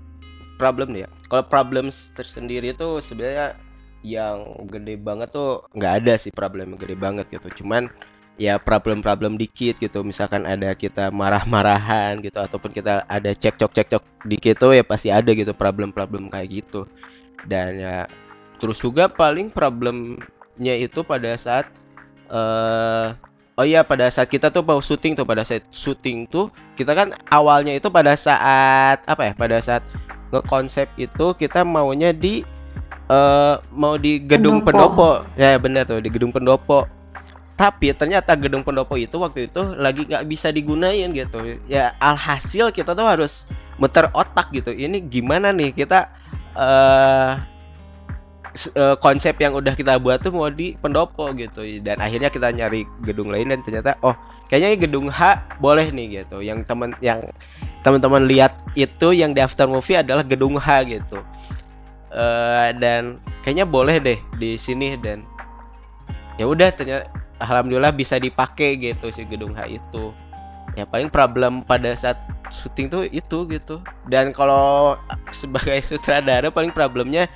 problem 0.64 0.96
ya 0.96 1.12
kalau 1.28 1.44
problem 1.44 1.92
tersendiri 1.92 2.72
itu 2.72 3.04
sebenarnya 3.04 3.60
yang 4.04 4.68
gede 4.68 5.00
banget 5.00 5.32
tuh 5.32 5.64
nggak 5.74 5.94
ada 6.04 6.14
sih 6.20 6.30
problem 6.30 6.76
yang 6.76 6.80
gede 6.80 6.96
banget 7.00 7.26
gitu. 7.32 7.64
Cuman 7.64 7.88
ya 8.36 8.60
problem-problem 8.60 9.40
dikit 9.40 9.80
gitu. 9.80 10.04
Misalkan 10.04 10.44
ada 10.44 10.76
kita 10.76 11.10
marah-marahan 11.10 12.20
gitu 12.20 12.38
ataupun 12.38 12.76
kita 12.76 13.08
ada 13.08 13.32
cekcok-cekcok 13.32 14.04
dikit 14.28 14.60
tuh 14.60 14.76
ya 14.76 14.84
pasti 14.84 15.10
ada 15.10 15.32
gitu 15.32 15.56
problem-problem 15.56 16.28
kayak 16.28 16.52
gitu. 16.52 16.86
Dan 17.48 17.80
ya 17.80 17.98
terus 18.60 18.78
juga 18.84 19.08
paling 19.08 19.50
problemnya 19.50 20.76
itu 20.76 21.02
pada 21.08 21.34
saat 21.40 21.72
uh, 22.28 23.16
oh 23.56 23.66
iya 23.66 23.88
pada 23.88 24.12
saat 24.12 24.28
kita 24.28 24.52
tuh 24.52 24.64
mau 24.68 24.84
syuting 24.84 25.16
tuh 25.16 25.28
pada 25.28 25.44
saat 25.48 25.64
syuting 25.72 26.28
tuh 26.28 26.52
kita 26.76 26.96
kan 26.96 27.12
awalnya 27.28 27.76
itu 27.76 27.92
pada 27.92 28.16
saat 28.16 29.04
apa 29.04 29.32
ya 29.32 29.34
pada 29.36 29.58
saat 29.60 29.84
ngekonsep 30.34 30.90
itu 30.98 31.38
kita 31.38 31.62
maunya 31.62 32.10
di 32.10 32.42
uh, 33.08 33.62
mau 33.70 33.96
di 34.02 34.18
gedung 34.18 34.66
pendopo. 34.66 35.22
pendopo. 35.22 35.40
Ya 35.40 35.56
benar 35.62 35.86
tuh 35.86 36.02
di 36.02 36.10
gedung 36.10 36.34
pendopo. 36.34 36.90
Tapi 37.54 37.94
ternyata 37.94 38.34
gedung 38.34 38.66
pendopo 38.66 38.98
itu 38.98 39.14
waktu 39.22 39.46
itu 39.46 39.78
lagi 39.78 40.10
nggak 40.10 40.26
bisa 40.26 40.50
digunain 40.50 41.14
gitu. 41.14 41.62
Ya 41.70 41.94
alhasil 42.02 42.74
kita 42.74 42.98
tuh 42.98 43.06
harus 43.06 43.46
muter 43.78 44.10
otak 44.18 44.50
gitu. 44.50 44.74
Ini 44.74 45.06
gimana 45.06 45.54
nih 45.54 45.70
kita 45.70 46.10
uh, 46.58 47.38
uh, 48.74 48.96
konsep 48.98 49.38
yang 49.38 49.54
udah 49.54 49.78
kita 49.78 50.02
buat 50.02 50.26
tuh 50.26 50.34
mau 50.34 50.50
di 50.50 50.74
pendopo 50.82 51.30
gitu. 51.38 51.62
Dan 51.86 52.02
akhirnya 52.02 52.34
kita 52.34 52.50
nyari 52.50 52.90
gedung 53.06 53.30
lain 53.30 53.54
dan 53.54 53.62
ternyata 53.62 54.02
oh 54.02 54.18
kayaknya 54.50 54.90
gedung 54.90 55.14
H 55.14 55.46
boleh 55.62 55.94
nih 55.94 56.26
gitu. 56.26 56.42
Yang 56.42 56.66
teman 56.66 56.98
yang 57.06 57.22
teman-teman 57.84 58.24
lihat 58.26 58.56
itu 58.74 59.12
yang 59.12 59.36
di 59.36 59.44
after 59.44 59.68
movie 59.68 60.00
adalah 60.00 60.24
gedung 60.24 60.56
H 60.56 60.88
gitu. 60.88 61.20
Uh, 62.14 62.72
dan 62.80 63.20
kayaknya 63.44 63.68
boleh 63.68 64.00
deh 64.00 64.20
di 64.38 64.56
sini 64.56 64.96
dan 64.96 65.26
ya 66.38 66.46
udah 66.46 66.70
ternyata 66.72 67.10
alhamdulillah 67.42 67.92
bisa 67.92 68.18
dipakai 68.18 68.80
gitu 68.80 69.12
si 69.12 69.28
gedung 69.28 69.54
H 69.54 69.68
itu. 69.68 70.16
Ya 70.74 70.90
paling 70.90 71.12
problem 71.12 71.62
pada 71.62 71.94
saat 71.94 72.18
syuting 72.50 72.88
tuh 72.90 73.04
itu 73.12 73.46
gitu. 73.52 73.84
Dan 74.08 74.32
kalau 74.32 74.96
sebagai 75.30 75.84
sutradara 75.88 76.50
paling 76.50 76.72
problemnya 76.72 77.28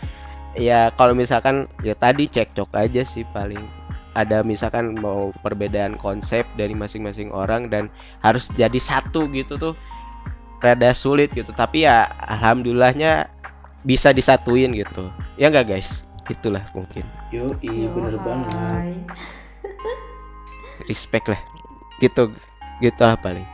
ya 0.55 0.89
kalau 0.95 1.13
misalkan 1.13 1.67
ya 1.83 1.93
tadi 1.93 2.25
cekcok 2.31 2.71
aja 2.73 3.03
sih 3.03 3.27
paling. 3.35 3.61
Ada 4.17 4.41
misalkan 4.41 4.97
mau 4.97 5.29
perbedaan 5.45 5.93
konsep 5.93 6.41
dari 6.57 6.73
masing-masing 6.73 7.29
orang 7.29 7.69
dan 7.69 7.85
harus 8.25 8.49
jadi 8.57 8.81
satu 8.81 9.29
gitu 9.29 9.61
tuh 9.61 9.77
rada 10.61 10.91
sulit 10.93 11.31
gitu. 11.33 11.49
Tapi 11.53 11.85
ya 11.85 12.09
alhamdulillahnya 12.27 13.29
bisa 13.85 14.11
disatuin 14.11 14.73
gitu. 14.73 15.09
Ya 15.39 15.49
enggak 15.49 15.77
guys? 15.77 16.03
Itulah 16.27 16.67
mungkin. 16.75 17.07
Yo 17.31 17.55
i 17.63 17.87
bener 17.87 18.19
banget. 18.19 18.95
Respect 20.91 21.31
lah. 21.31 21.41
Gitu 22.03 22.33
gitu 22.83 23.01
lah 23.01 23.17
paling. 23.17 23.45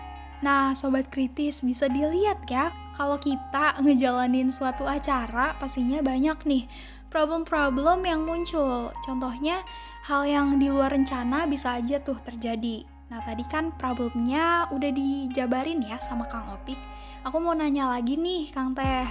Nah, 0.43 0.75
sobat 0.75 1.07
kritis 1.07 1.63
bisa 1.63 1.87
dilihat 1.87 2.43
ya, 2.51 2.67
kalau 2.99 3.15
kita 3.15 3.79
ngejalanin 3.79 4.51
suatu 4.51 4.83
acara 4.83 5.55
pastinya 5.55 6.03
banyak 6.03 6.35
nih 6.43 6.63
problem-problem 7.07 8.03
yang 8.03 8.27
muncul. 8.27 8.91
Contohnya, 9.07 9.63
hal 10.03 10.27
yang 10.27 10.59
di 10.59 10.67
luar 10.67 10.91
rencana 10.91 11.47
bisa 11.47 11.79
aja 11.79 12.03
tuh 12.03 12.19
terjadi. 12.19 12.83
Nah 13.13 13.21
tadi 13.21 13.45
kan 13.45 13.69
problemnya 13.77 14.65
udah 14.73 14.89
dijabarin 14.89 15.85
ya 15.85 16.01
sama 16.01 16.25
Kang 16.25 16.49
Opik. 16.49 16.81
Aku 17.29 17.37
mau 17.37 17.53
nanya 17.53 17.85
lagi 17.85 18.17
nih 18.17 18.49
Kang 18.49 18.73
Teh. 18.73 19.05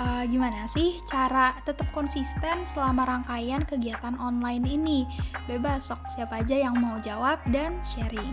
Uh, 0.00 0.24
gimana 0.32 0.64
sih 0.64 0.96
cara 1.04 1.52
tetap 1.68 1.92
konsisten 1.92 2.64
selama 2.64 3.04
rangkaian 3.04 3.68
kegiatan 3.68 4.16
online 4.16 4.64
ini? 4.64 5.04
Bebas 5.44 5.92
sok 5.92 6.08
siapa 6.08 6.40
aja 6.40 6.56
yang 6.56 6.80
mau 6.80 6.96
jawab 7.04 7.36
dan 7.52 7.76
sharing. 7.84 8.32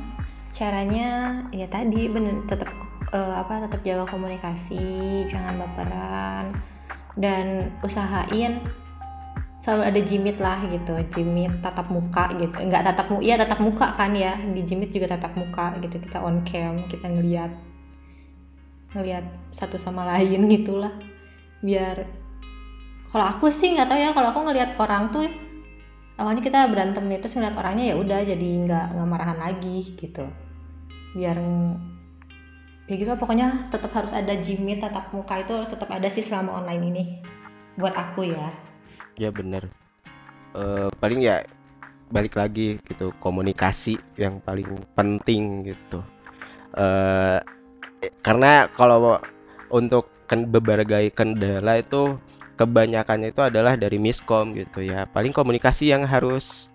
Caranya 0.55 1.43
ya 1.51 1.67
tadi 1.67 2.08
bener 2.08 2.47
tetap 2.47 2.71
uh, 3.12 3.36
apa 3.36 3.67
tetap 3.67 3.84
jaga 3.84 4.08
komunikasi, 4.08 5.27
jangan 5.27 5.60
baperan 5.60 6.55
dan 7.19 7.67
usahain 7.84 8.63
selalu 9.65 9.82
ada 9.82 10.01
jimit 10.06 10.38
lah 10.38 10.62
gitu 10.69 10.93
jimit 11.10 11.49
tatap 11.58 11.89
muka 11.89 12.30
gitu. 12.38 12.54
Nggak 12.54 12.86
tatap 12.86 13.10
muka 13.10 13.25
ya 13.25 13.34
tatap 13.41 13.60
muka 13.65 13.97
kan 13.97 14.13
ya. 14.13 14.38
Di 14.38 14.62
jimit 14.62 14.93
juga 14.93 15.17
tatap 15.17 15.34
muka 15.34 15.73
gitu. 15.82 15.97
Kita 15.97 16.21
on 16.21 16.45
cam 16.45 16.86
kita 16.86 17.10
ngeliat 17.10 17.49
ngeliat 18.93 19.25
satu 19.49 19.82
sama 19.82 20.06
lain 20.06 20.45
gitulah. 20.54 20.93
Biar 21.65 22.06
kalau 23.10 23.25
aku 23.25 23.49
sih 23.49 23.73
nggak 23.73 23.89
tahu 23.89 23.97
ya 23.97 24.13
kalau 24.13 24.30
aku 24.30 24.39
ngeliat 24.45 24.78
orang 24.78 25.10
tuh 25.10 25.25
awalnya 26.21 26.45
kita 26.45 26.69
berantem 26.69 27.01
itu 27.10 27.25
ngeliat 27.34 27.58
orangnya 27.58 27.86
ya 27.89 27.95
udah 27.97 28.19
jadi 28.21 28.47
nggak 28.69 28.86
nggak 28.93 29.10
marahan 29.10 29.39
lagi 29.41 29.97
gitu. 29.97 30.30
Biar 31.17 31.41
ya 32.86 32.93
gitu 33.01 33.10
pokoknya 33.17 33.73
tetap 33.73 33.89
harus 33.97 34.13
ada 34.13 34.38
jimit 34.38 34.78
tatap 34.78 35.10
muka 35.10 35.41
itu 35.41 35.58
tetap 35.65 35.89
ada 35.89 36.06
sih 36.06 36.21
selama 36.21 36.62
online 36.62 36.84
ini. 36.86 37.04
Buat 37.82 37.97
aku 37.97 38.30
ya 38.30 38.64
ya 39.15 39.30
bener. 39.32 39.67
Uh, 40.56 40.88
paling 41.04 41.23
ya 41.23 41.43
balik 42.08 42.38
lagi 42.39 42.80
gitu 42.86 43.12
komunikasi 43.19 43.99
yang 44.15 44.39
paling 44.43 44.67
penting 44.95 45.65
gitu. 45.67 45.99
Uh, 46.75 47.39
karena 48.21 48.69
kalau 48.71 49.19
untuk 49.71 50.12
berbagai 50.30 51.12
kendala 51.13 51.82
itu 51.82 52.17
kebanyakannya 52.56 53.36
itu 53.36 53.41
adalah 53.43 53.75
dari 53.75 53.99
miskom 53.99 54.56
gitu 54.56 54.86
ya. 54.86 55.10
Paling 55.10 55.36
komunikasi 55.36 55.91
yang 55.91 56.08
harus 56.08 56.71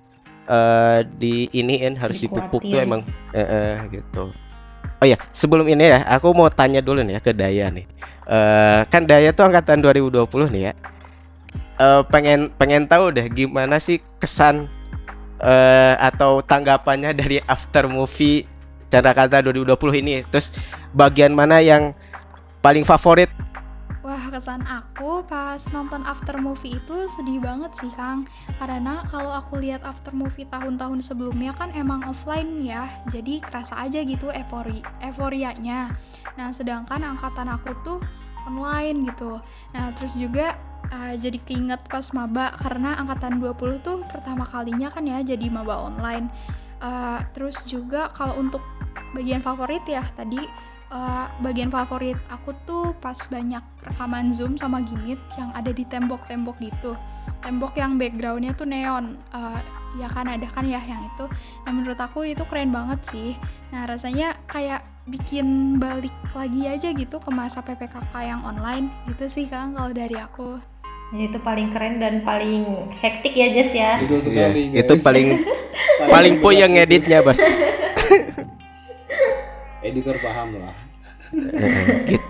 uh, 0.50 1.06
di 1.16 1.48
iniin 1.54 1.96
harus 1.96 2.20
dipupuk 2.20 2.62
tuh 2.66 2.78
emang 2.80 3.02
uh, 3.32 3.40
uh, 3.40 3.74
gitu. 3.88 4.34
Oh 5.00 5.06
ya, 5.08 5.16
sebelum 5.32 5.64
ini 5.64 5.96
ya, 5.96 6.04
aku 6.04 6.36
mau 6.36 6.52
tanya 6.52 6.84
dulu 6.84 7.00
nih 7.00 7.16
ya 7.16 7.20
ke 7.24 7.32
Daya 7.32 7.72
nih. 7.72 7.88
Uh, 8.28 8.84
kan 8.92 9.08
Daya 9.08 9.32
tuh 9.32 9.48
angkatan 9.48 9.80
2020 9.80 10.28
nih 10.52 10.62
ya. 10.68 10.72
Uh, 11.80 12.04
pengen 12.12 12.52
pengen 12.60 12.84
tahu 12.84 13.08
deh 13.08 13.24
gimana 13.32 13.80
sih 13.80 14.04
kesan 14.20 14.68
uh, 15.40 15.96
atau 15.96 16.44
tanggapannya 16.44 17.16
dari 17.16 17.40
after 17.48 17.88
movie 17.88 18.44
Chandrakanta 18.92 19.40
2020 19.40 20.04
ini. 20.04 20.20
Terus 20.28 20.52
bagian 20.92 21.32
mana 21.32 21.64
yang 21.64 21.96
paling 22.60 22.84
favorit 22.84 23.32
Wah, 24.00 24.32
kesan 24.32 24.64
aku 24.64 25.20
pas 25.28 25.60
nonton 25.76 26.00
after 26.08 26.40
movie 26.40 26.80
itu 26.80 26.96
sedih 27.04 27.36
banget 27.36 27.76
sih, 27.76 27.92
Kang. 27.92 28.24
Karena 28.56 29.04
kalau 29.04 29.28
aku 29.28 29.60
lihat 29.60 29.84
after 29.84 30.08
movie 30.16 30.48
tahun-tahun 30.48 31.04
sebelumnya 31.04 31.52
kan 31.52 31.68
emang 31.76 32.00
offline 32.08 32.64
ya, 32.64 32.88
jadi 33.12 33.44
kerasa 33.44 33.76
aja 33.76 34.00
gitu 34.00 34.32
eufori 34.32 34.80
euforianya. 35.04 35.92
Nah, 36.40 36.48
sedangkan 36.48 37.04
angkatan 37.04 37.52
aku 37.52 37.76
tuh 37.84 38.00
online 38.48 39.04
gitu. 39.04 39.36
Nah, 39.76 39.92
terus 39.92 40.16
juga 40.16 40.56
uh, 40.90 41.14
jadi 41.16 41.38
keinget 41.46 41.80
pas 41.86 42.04
maba 42.12 42.52
karena 42.60 42.98
angkatan 42.98 43.38
20 43.42 43.80
tuh 43.82 44.02
pertama 44.10 44.44
kalinya 44.46 44.90
kan 44.90 45.06
ya 45.06 45.22
jadi 45.22 45.46
maba 45.50 45.78
online. 45.78 46.28
Uh, 46.80 47.20
terus 47.36 47.60
juga 47.68 48.08
kalau 48.16 48.40
untuk 48.40 48.64
bagian 49.12 49.44
favorit 49.44 49.84
ya 49.84 50.00
tadi 50.16 50.40
uh, 50.88 51.28
bagian 51.44 51.68
favorit 51.68 52.16
aku 52.32 52.56
tuh 52.64 52.96
pas 53.04 53.16
banyak 53.28 53.60
rekaman 53.84 54.32
zoom 54.32 54.56
sama 54.56 54.80
gimit 54.80 55.20
yang 55.36 55.52
ada 55.52 55.70
di 55.70 55.84
tembok-tembok 55.86 56.56
gitu. 56.60 56.96
Tembok 57.40 57.76
yang 57.76 57.96
backgroundnya 57.96 58.52
tuh 58.56 58.68
neon. 58.68 59.16
Uh, 59.32 59.60
ya 59.98 60.06
kan 60.06 60.30
ada 60.30 60.46
kan 60.46 60.64
ya 60.66 60.78
yang 60.86 61.02
itu. 61.02 61.26
Nah 61.66 61.72
menurut 61.74 61.98
aku 61.98 62.22
itu 62.22 62.42
keren 62.46 62.70
banget 62.70 63.00
sih. 63.04 63.34
Nah 63.74 63.84
rasanya 63.90 64.38
kayak 64.46 64.86
bikin 65.10 65.80
balik 65.80 66.14
lagi 66.36 66.70
aja 66.70 66.94
gitu 66.94 67.18
ke 67.18 67.30
masa 67.34 67.64
PPKK 67.64 68.14
yang 68.20 68.40
online 68.46 68.92
gitu 69.10 69.26
sih 69.26 69.46
kang 69.50 69.74
kalau 69.74 69.90
dari 69.90 70.14
aku 70.14 70.62
itu 71.10 71.42
paling 71.42 71.74
keren 71.74 71.98
dan 71.98 72.22
paling 72.22 72.86
hektik 73.02 73.34
ya 73.34 73.50
Jess 73.50 73.74
ya. 73.74 73.98
Itu 73.98 74.22
sekali 74.22 74.70
yeah, 74.70 74.80
itu 74.86 74.94
paling 75.02 75.42
paling 76.06 76.34
puyeng 76.38 76.78
editnya 76.78 77.22
bos. 77.22 77.38
Editor 79.80 80.20
paham 80.20 80.60
lah. 80.60 80.76
Gitu. 82.04 82.26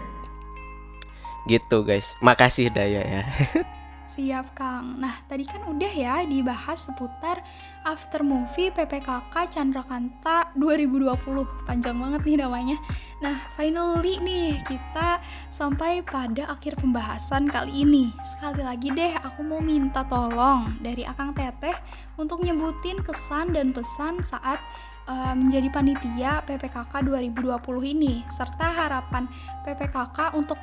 gitu 1.49 1.79
guys. 1.83 2.15
Makasih 2.23 2.71
Daya 2.71 3.03
ya 3.03 3.23
Siap 4.11 4.59
Kang. 4.59 4.99
Nah 4.99 5.15
tadi 5.31 5.47
kan 5.47 5.63
udah 5.71 5.93
ya 5.95 6.27
dibahas 6.27 6.91
seputar 6.91 7.47
after 7.87 8.27
movie 8.27 8.75
PPKK 8.75 9.31
Chandrakanta 9.55 10.51
2020. 10.59 11.15
Panjang 11.63 11.95
banget 11.95 12.27
nih 12.27 12.43
namanya. 12.43 12.75
Nah 13.23 13.39
finally 13.55 14.19
nih 14.19 14.59
kita 14.67 15.23
sampai 15.47 16.03
pada 16.03 16.51
akhir 16.51 16.83
pembahasan 16.83 17.47
kali 17.55 17.87
ini. 17.87 18.11
Sekali 18.27 18.67
lagi 18.67 18.91
deh 18.91 19.15
aku 19.23 19.47
mau 19.47 19.63
minta 19.63 20.03
tolong 20.11 20.75
dari 20.83 21.07
Akang 21.07 21.31
Teteh 21.31 21.79
untuk 22.19 22.43
nyebutin 22.43 22.99
kesan 23.07 23.55
dan 23.55 23.71
pesan 23.71 24.27
saat 24.27 24.59
uh, 25.07 25.39
menjadi 25.39 25.71
panitia 25.71 26.43
PPKK 26.51 27.07
2020 27.07 27.47
ini 27.95 28.27
serta 28.27 28.75
harapan 28.75 29.31
PPKK 29.63 30.35
untuk 30.35 30.59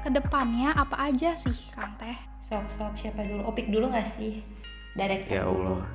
ke 0.00 0.08
depannya 0.08 0.72
apa 0.72 1.12
aja 1.12 1.36
sih 1.36 1.54
Kang 1.76 1.92
Teh? 2.00 2.16
Sok-sok 2.40 2.96
siapa 2.96 3.20
dulu? 3.22 3.46
Opik 3.46 3.68
dulu 3.68 3.92
gak 3.92 4.08
sih? 4.08 4.40
Direktur 4.96 5.30
ya 5.36 5.44
Allah. 5.46 5.86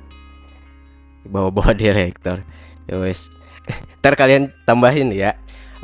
Bawa-bawa 1.26 1.74
direktur. 1.74 2.40
Ya 2.86 2.96
wes. 3.02 3.28
Ntar 4.00 4.14
kalian 4.14 4.54
tambahin 4.64 5.10
ya. 5.10 5.34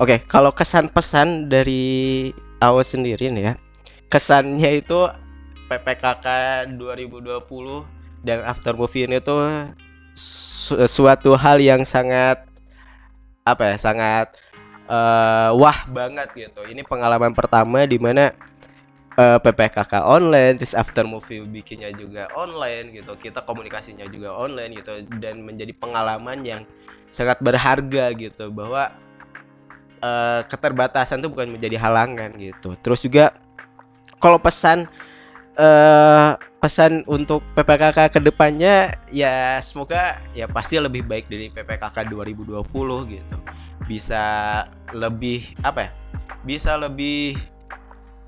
Oke, 0.00 0.22
kalau 0.24 0.54
kesan 0.54 0.88
pesan 0.88 1.50
su 1.50 2.32
awas 2.62 2.94
sendiri 2.94 3.28
nih 3.28 3.52
ya. 3.52 3.54
Kesannya 4.08 4.80
itu 4.80 5.11
PPKK 5.66 6.26
2020 6.78 7.42
dan 8.22 8.38
after 8.46 8.72
movie 8.78 9.04
ini 9.04 9.18
tuh 9.18 9.72
su 10.14 10.78
suatu 10.87 11.35
hal 11.35 11.58
yang 11.58 11.82
sangat 11.82 12.44
apa 13.42 13.74
ya 13.74 13.76
sangat 13.80 14.30
uh, 14.92 15.50
wah 15.57 15.78
banget 15.88 16.28
gitu. 16.37 16.62
Ini 16.68 16.85
pengalaman 16.85 17.33
pertama 17.33 17.88
di 17.88 17.96
mana 17.96 18.37
uh, 19.16 19.37
eh, 19.37 19.38
PPKK 19.40 20.05
online 20.05 20.61
terus 20.61 20.76
after 20.76 21.09
movie 21.09 21.40
bikinnya 21.48 21.88
juga 21.96 22.28
online 22.37 22.92
gitu. 22.92 23.16
Kita 23.16 23.42
komunikasinya 23.48 24.05
juga 24.12 24.37
online 24.37 24.76
gitu. 24.76 24.92
Dan 25.16 25.48
menjadi 25.48 25.72
pengalaman 25.72 26.44
yang 26.44 26.62
sangat 27.09 27.40
berharga 27.40 28.12
gitu. 28.12 28.52
Bahwa 28.52 28.92
uh, 30.05 30.40
keterbatasan 30.44 31.24
itu 31.24 31.33
bukan 31.33 31.48
menjadi 31.48 31.81
halangan 31.81 32.37
gitu. 32.37 32.76
Terus 32.85 33.00
juga 33.00 33.33
kalau 34.20 34.38
pesan 34.38 34.87
uh, 35.59 36.38
pesan 36.62 37.02
untuk 37.11 37.42
PPKK 37.59 37.98
ke 38.12 38.20
depannya 38.22 38.94
ya 39.11 39.59
semoga 39.59 40.22
ya 40.31 40.46
pasti 40.46 40.78
lebih 40.78 41.02
baik 41.02 41.26
dari 41.26 41.50
PPKK 41.50 42.07
2020 42.07 42.62
gitu 43.11 43.37
bisa 43.92 44.24
lebih 44.96 45.52
apa 45.61 45.85
ya 45.85 45.90
bisa 46.48 46.81
lebih 46.81 47.37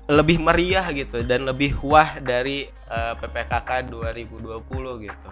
lebih 0.05 0.37
meriah 0.37 0.85
gitu 0.93 1.25
dan 1.25 1.49
lebih 1.49 1.73
wah 1.81 2.21
dari 2.21 2.69
uh, 2.93 3.17
PPKK 3.17 3.89
2020 3.89 5.09
gitu. 5.09 5.29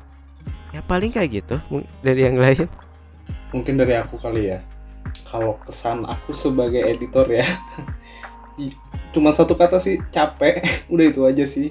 Ya 0.73 0.81
paling 0.81 1.13
kayak 1.13 1.29
gitu. 1.45 1.61
Dari 2.01 2.25
yang 2.25 2.41
lain? 2.41 2.65
Mungkin 3.53 3.77
dari 3.77 3.93
aku 3.93 4.17
kali 4.17 4.49
ya. 4.49 4.65
Kalau 5.29 5.61
kesan 5.61 6.09
aku 6.09 6.33
sebagai 6.33 6.81
editor 6.81 7.29
ya 7.29 7.45
cuma 9.13 9.29
satu 9.29 9.53
kata 9.53 9.77
sih 9.77 10.01
capek. 10.09 10.65
Udah 10.93 11.05
itu 11.05 11.21
aja 11.21 11.45
sih 11.45 11.69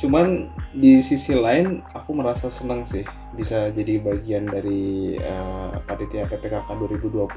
cuman 0.00 0.48
di 0.72 1.04
sisi 1.04 1.36
lain 1.36 1.84
aku 1.92 2.16
merasa 2.16 2.48
senang 2.48 2.88
sih 2.88 3.04
bisa 3.36 3.68
jadi 3.68 4.00
bagian 4.00 4.48
dari 4.48 5.20
uh, 5.20 5.76
panitia 5.84 6.24
PPKK 6.24 6.72
2020 6.72 7.28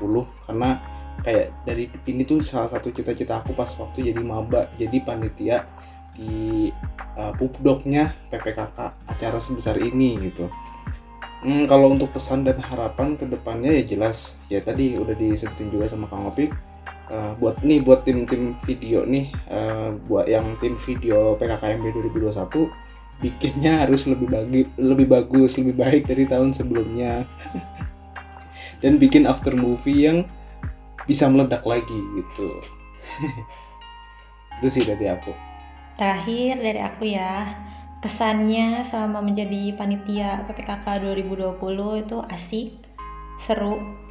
karena 0.47 0.80
kayak 1.28 1.52
dari 1.67 1.91
ini 2.08 2.23
tuh 2.23 2.39
salah 2.39 2.71
satu 2.71 2.89
cita-cita 2.89 3.43
aku 3.43 3.52
pas 3.52 3.67
waktu 3.76 4.15
jadi 4.15 4.21
maba 4.23 4.71
jadi 4.80 5.04
panitia 5.04 5.67
di 6.15 6.71
uh, 7.19 7.34
pupdoknya 7.36 8.15
PPKK 8.32 8.78
acara 9.12 9.38
sebesar 9.41 9.78
ini 9.82 10.32
gitu. 10.32 10.47
Hmm, 11.43 11.67
kalau 11.67 11.91
untuk 11.91 12.15
pesan 12.15 12.47
dan 12.47 12.56
harapan 12.63 13.19
ke 13.19 13.28
depannya 13.28 13.76
ya 13.76 13.84
jelas. 13.84 14.39
Ya 14.47 14.63
tadi 14.63 14.95
udah 14.95 15.12
disebutin 15.12 15.67
juga 15.67 15.91
sama 15.91 16.08
Kang 16.08 16.32
Opik 16.32 16.56
uh, 17.13 17.38
buat 17.38 17.62
nih 17.62 17.86
buat 17.86 18.02
tim-tim 18.02 18.58
video 18.65 19.06
nih 19.06 19.30
uh, 19.54 19.93
buat 20.10 20.26
yang 20.26 20.58
tim 20.58 20.73
video 20.73 21.38
PKKMB 21.38 22.10
2021 22.10 22.34
bikinnya 23.21 23.86
harus 23.86 24.10
lebih 24.10 24.28
bagi 24.28 24.62
lebih 24.82 25.08
bagus 25.08 25.56
lebih 25.62 25.78
baik 25.78 26.10
dari 26.10 26.26
tahun 26.26 26.52
sebelumnya. 26.52 27.23
Dan 28.84 28.99
bikin 28.99 29.23
after 29.23 29.56
movie 29.56 30.12
yang 30.12 30.28
bisa 31.08 31.32
meledak 31.32 31.63
lagi 31.63 31.99
gitu. 32.19 32.49
Itu 34.60 34.67
sih 34.67 34.84
dari 34.84 35.08
aku. 35.08 35.32
Terakhir 35.95 36.60
dari 36.60 36.82
aku 36.84 37.04
ya 37.08 37.47
kesannya 38.04 38.84
selama 38.84 39.23
menjadi 39.23 39.71
panitia 39.80 40.43
PPKK 40.43 41.15
2020 41.15 42.04
itu 42.04 42.17
asik 42.28 42.76
seru 43.39 44.03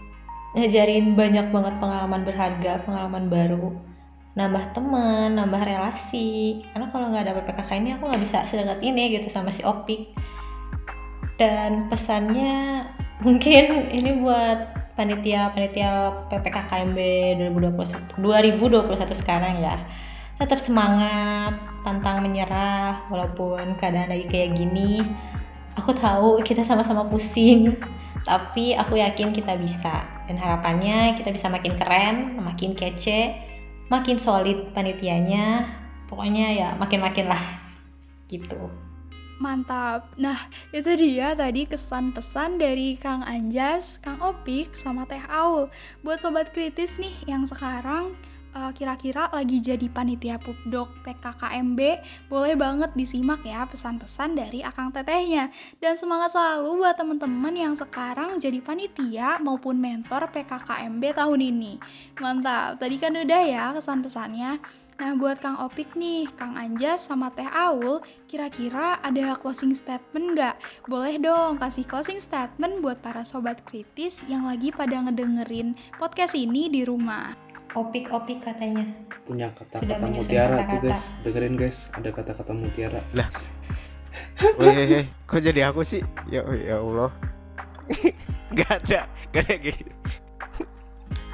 ngajarin 0.52 1.16
banyak 1.16 1.48
banget 1.48 1.74
pengalaman 1.80 2.22
berharga, 2.28 2.84
pengalaman 2.84 3.32
baru, 3.32 3.72
nambah 4.36 4.76
teman, 4.76 5.36
nambah 5.36 5.62
relasi. 5.64 6.60
Karena 6.72 6.86
kalau 6.92 7.08
nggak 7.08 7.24
ada 7.28 7.34
PPKK 7.40 7.70
ini 7.80 7.90
aku 7.96 8.04
nggak 8.08 8.22
bisa 8.22 8.38
sedekat 8.44 8.80
ini 8.84 9.16
gitu 9.16 9.28
sama 9.32 9.48
si 9.48 9.64
Opik. 9.64 10.12
Dan 11.40 11.88
pesannya 11.88 12.84
mungkin 13.24 13.88
ini 13.88 14.20
buat 14.20 14.76
panitia-panitia 14.92 16.28
PPKKMB 16.28 16.98
2021 17.56 18.20
2021 18.20 18.92
sekarang 19.16 19.64
ya. 19.64 19.80
Tetap 20.36 20.60
semangat, 20.60 21.56
pantang 21.80 22.20
menyerah 22.20 23.08
walaupun 23.08 23.72
keadaan 23.80 24.12
lagi 24.12 24.28
kayak 24.28 24.52
gini. 24.58 25.00
Aku 25.80 25.96
tahu 25.96 26.44
kita 26.44 26.60
sama-sama 26.60 27.08
pusing, 27.08 27.72
tapi 28.28 28.76
aku 28.76 29.00
yakin 29.00 29.32
kita 29.32 29.56
bisa 29.56 30.11
dan 30.30 30.36
harapannya 30.38 31.18
kita 31.18 31.34
bisa 31.34 31.50
makin 31.50 31.74
keren 31.74 32.38
makin 32.38 32.72
kece 32.76 33.36
makin 33.88 34.16
solid 34.16 34.72
panitianya 34.72 35.68
pokoknya 36.06 36.46
ya 36.52 36.68
makin-makin 36.76 37.28
lah 37.28 37.42
gitu 38.28 38.70
Mantap. 39.42 40.06
Nah, 40.22 40.38
itu 40.70 40.94
dia 40.94 41.34
tadi 41.34 41.66
kesan 41.66 42.14
pesan 42.14 42.62
dari 42.62 42.94
Kang 42.94 43.26
Anjas, 43.26 43.98
Kang 43.98 44.22
Opik, 44.22 44.70
sama 44.70 45.02
Teh 45.02 45.18
Aul. 45.26 45.66
Buat 46.06 46.22
sobat 46.22 46.54
kritis 46.54 47.02
nih 47.02 47.10
yang 47.26 47.42
sekarang 47.42 48.14
uh, 48.56 48.70
kira-kira 48.72 49.28
lagi 49.32 49.58
jadi 49.58 49.86
panitia 49.88 50.36
pupdok 50.40 50.92
PKKMB, 51.04 51.80
boleh 52.28 52.54
banget 52.56 52.90
disimak 52.96 53.42
ya 53.44 53.64
pesan-pesan 53.66 54.36
dari 54.36 54.60
Akang 54.64 54.92
Tetehnya. 54.92 55.48
Dan 55.80 55.96
semangat 55.96 56.36
selalu 56.36 56.84
buat 56.84 56.96
teman-teman 56.96 57.54
yang 57.56 57.74
sekarang 57.76 58.38
jadi 58.38 58.60
panitia 58.60 59.40
maupun 59.40 59.80
mentor 59.80 60.28
PKKMB 60.30 61.02
tahun 61.16 61.40
ini. 61.40 61.72
Mantap, 62.20 62.80
tadi 62.80 62.96
kan 63.00 63.16
udah 63.16 63.42
ya 63.44 63.64
kesan-pesannya. 63.76 64.60
Nah, 65.02 65.18
buat 65.18 65.42
Kang 65.42 65.58
Opik 65.58 65.98
nih, 65.98 66.30
Kang 66.38 66.54
Anjas 66.54 67.10
sama 67.10 67.32
Teh 67.34 67.48
Aul, 67.48 67.98
kira-kira 68.30 69.02
ada 69.02 69.34
closing 69.34 69.74
statement 69.74 70.38
nggak? 70.38 70.54
Boleh 70.86 71.18
dong 71.18 71.58
kasih 71.58 71.82
closing 71.82 72.22
statement 72.22 72.84
buat 72.84 73.02
para 73.02 73.26
sobat 73.26 73.58
kritis 73.66 74.22
yang 74.30 74.46
lagi 74.46 74.70
pada 74.70 75.02
ngedengerin 75.02 75.74
podcast 75.98 76.38
ini 76.38 76.70
di 76.70 76.86
rumah. 76.86 77.51
Opik-opik 77.72 78.44
katanya. 78.44 78.84
Punya 79.24 79.48
kata-kata 79.48 80.04
mutiara 80.04 80.60
tuh 80.60 80.76
kata-kata. 80.76 80.84
guys. 80.92 81.04
Dengerin 81.24 81.54
guys, 81.56 81.78
ada 81.96 82.10
kata-kata 82.12 82.52
mutiara. 82.52 83.00
Lah. 83.16 83.28
Weh, 84.60 85.08
kok 85.28 85.40
jadi 85.40 85.72
aku 85.72 85.80
sih? 85.80 86.04
Ya, 86.28 86.44
ya 86.52 86.84
Allah. 86.84 87.08
gak 88.58 88.84
ada, 88.84 89.08
gak 89.32 89.42
ada 89.48 89.54
gitu. 89.56 89.88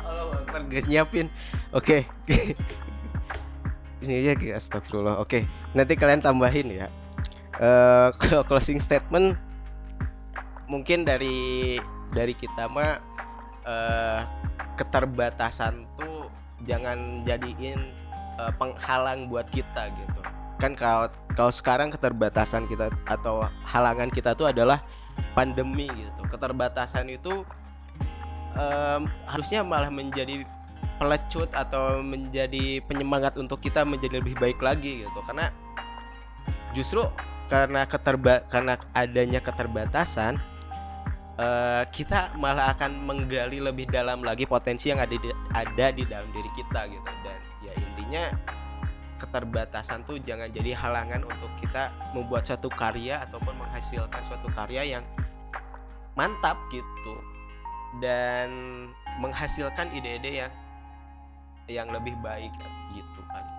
Allah 0.07 0.39
Akbar, 0.47 0.63
guys 0.71 0.87
nyiapin. 0.87 1.27
Oke. 1.75 2.07
Ini 4.07 4.23
aja 4.23 4.33
guys, 4.39 4.63
astagfirullah. 4.63 5.19
Oke, 5.19 5.43
nanti 5.75 5.99
kalian 5.99 6.23
tambahin 6.23 6.71
ya. 6.71 6.87
Eh 7.59 8.09
kalau 8.23 8.47
closing 8.47 8.79
statement 8.79 9.35
mungkin 10.71 11.03
dari 11.03 11.83
dari 12.15 12.31
kita 12.39 12.71
mah 12.71 13.03
eh 13.67 14.21
keterbatasan 14.79 15.83
tuh 15.99 16.18
jangan 16.67 17.23
jadiin 17.23 17.79
eh, 18.41 18.53
penghalang 18.57 19.31
buat 19.31 19.47
kita 19.53 19.93
gitu. 19.95 20.21
Kan 20.59 20.75
kalau 20.75 21.07
kalau 21.39 21.53
sekarang 21.55 21.95
keterbatasan 21.95 22.67
kita 22.67 22.91
atau 23.07 23.47
halangan 23.63 24.11
kita 24.11 24.35
tuh 24.35 24.51
adalah 24.51 24.83
pandemi 25.39 25.87
gitu. 25.95 26.23
Keterbatasan 26.27 27.15
itu 27.15 27.47
em, 28.59 29.07
harusnya 29.31 29.63
malah 29.63 29.87
menjadi 29.87 30.43
pelecut 30.99 31.47
atau 31.55 32.03
menjadi 32.03 32.83
penyemangat 32.91 33.39
untuk 33.39 33.63
kita 33.63 33.87
menjadi 33.87 34.19
lebih 34.19 34.35
baik 34.35 34.59
lagi 34.59 35.07
gitu. 35.07 35.21
Karena 35.31 35.55
justru 36.75 37.07
karena 37.47 37.87
keterba 37.87 38.45
karena 38.51 38.77
adanya 38.93 39.39
keterbatasan 39.39 40.43
eh, 41.39 41.85
kita 41.95 42.35
malah 42.37 42.75
akan 42.75 43.07
menggali 43.07 43.63
lebih 43.63 43.87
dalam 43.89 44.27
lagi 44.27 44.45
potensi 44.45 44.91
yang 44.91 44.99
ada 44.99 45.15
di, 45.15 45.29
ada 45.55 45.87
di 45.95 46.05
dalam 46.05 46.29
diri 46.35 46.51
kita 46.59 46.81
gitu. 46.91 47.11
Dan 47.23 47.39
ya 47.63 47.73
intinya 47.79 48.25
keterbatasan 49.19 50.07
tuh 50.07 50.19
jangan 50.23 50.51
jadi 50.51 50.75
halangan 50.79 51.23
untuk 51.27 51.51
kita 51.59 51.91
membuat 52.15 52.47
suatu 52.47 52.71
karya 52.71 53.23
ataupun 53.27 53.55
menghasilkan 53.59 54.23
suatu 54.23 54.51
karya 54.53 54.99
yang 54.99 55.05
mantap 56.19 56.59
gitu. 56.75 57.17
Dan 58.03 58.51
menghasilkan 59.19 59.91
ide-ide 59.97 60.47
yang 60.47 60.53
yang 61.69 61.89
lebih 61.93 62.17
baik 62.25 62.53
gitu 62.97 63.21
kali 63.29 63.59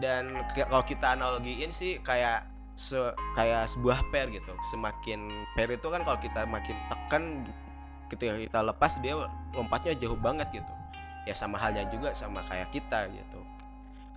dan 0.00 0.32
kalau 0.56 0.80
kita 0.80 1.12
analogiin 1.12 1.68
sih 1.68 2.00
kayak 2.00 2.48
se 2.72 2.96
kayak 3.36 3.68
sebuah 3.68 4.08
pair 4.08 4.32
gitu. 4.32 4.52
Semakin 4.72 5.28
pair 5.56 5.70
itu 5.72 5.86
kan 5.88 6.00
kalau 6.04 6.18
kita 6.20 6.48
makin 6.48 6.76
tekan 6.88 7.22
ketika 8.08 8.36
kita 8.36 8.60
lepas 8.60 8.92
dia 9.00 9.14
lompatnya 9.56 9.92
jauh 9.96 10.16
banget 10.16 10.48
gitu. 10.52 10.72
Ya 11.28 11.34
sama 11.36 11.60
halnya 11.60 11.86
juga 11.88 12.12
sama 12.16 12.42
kayak 12.48 12.72
kita 12.72 13.08
gitu. 13.12 13.40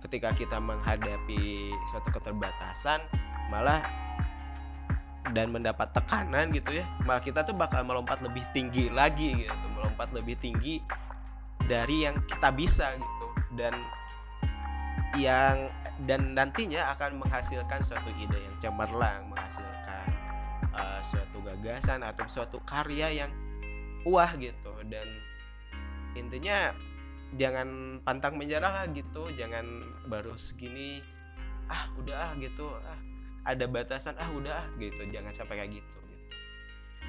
Ketika 0.02 0.32
kita 0.36 0.60
menghadapi 0.60 1.72
suatu 1.92 2.12
keterbatasan 2.12 3.00
malah 3.48 3.84
dan 5.34 5.50
mendapat 5.50 5.90
tekanan 5.90 6.54
gitu 6.54 6.70
ya 6.78 6.86
malah 7.02 7.18
kita 7.18 7.42
tuh 7.42 7.50
bakal 7.50 7.82
melompat 7.82 8.22
lebih 8.22 8.44
tinggi 8.52 8.88
lagi 8.90 9.46
gitu. 9.46 9.66
Melompat 9.76 10.12
lebih 10.12 10.36
tinggi 10.40 10.80
dari 11.66 12.06
yang 12.08 12.20
kita 12.24 12.52
bisa 12.52 12.92
gitu. 12.96 13.26
Dan 13.56 13.72
yang 15.16 15.72
dan 16.04 16.36
nantinya 16.36 16.92
akan 16.92 17.24
menghasilkan 17.24 17.80
suatu 17.80 18.12
ide 18.20 18.36
yang 18.36 18.56
cemerlang 18.60 19.32
menghasilkan 19.32 20.06
uh, 20.76 21.00
suatu 21.00 21.40
gagasan 21.40 22.04
atau 22.04 22.28
suatu 22.28 22.60
karya 22.68 23.24
yang 23.24 23.32
wah 24.04 24.28
gitu. 24.36 24.72
Dan 24.84 25.08
intinya 26.12 26.76
jangan 27.34 27.98
pantang 28.04 28.36
menyerah 28.36 28.70
lah 28.70 28.86
gitu 28.92 29.28
jangan 29.34 29.64
baru 30.06 30.38
segini 30.38 31.02
ah 31.66 31.90
udah 31.98 32.30
ah 32.30 32.32
gitu 32.38 32.70
ah 32.70 33.00
ada 33.42 33.66
batasan 33.66 34.14
ah 34.20 34.28
udah 34.30 34.52
ah 34.52 34.66
gitu. 34.76 35.00
Jangan 35.08 35.32
sampai 35.32 35.64
kayak 35.64 35.80
gitu 35.80 35.98
gitu. 36.12 36.36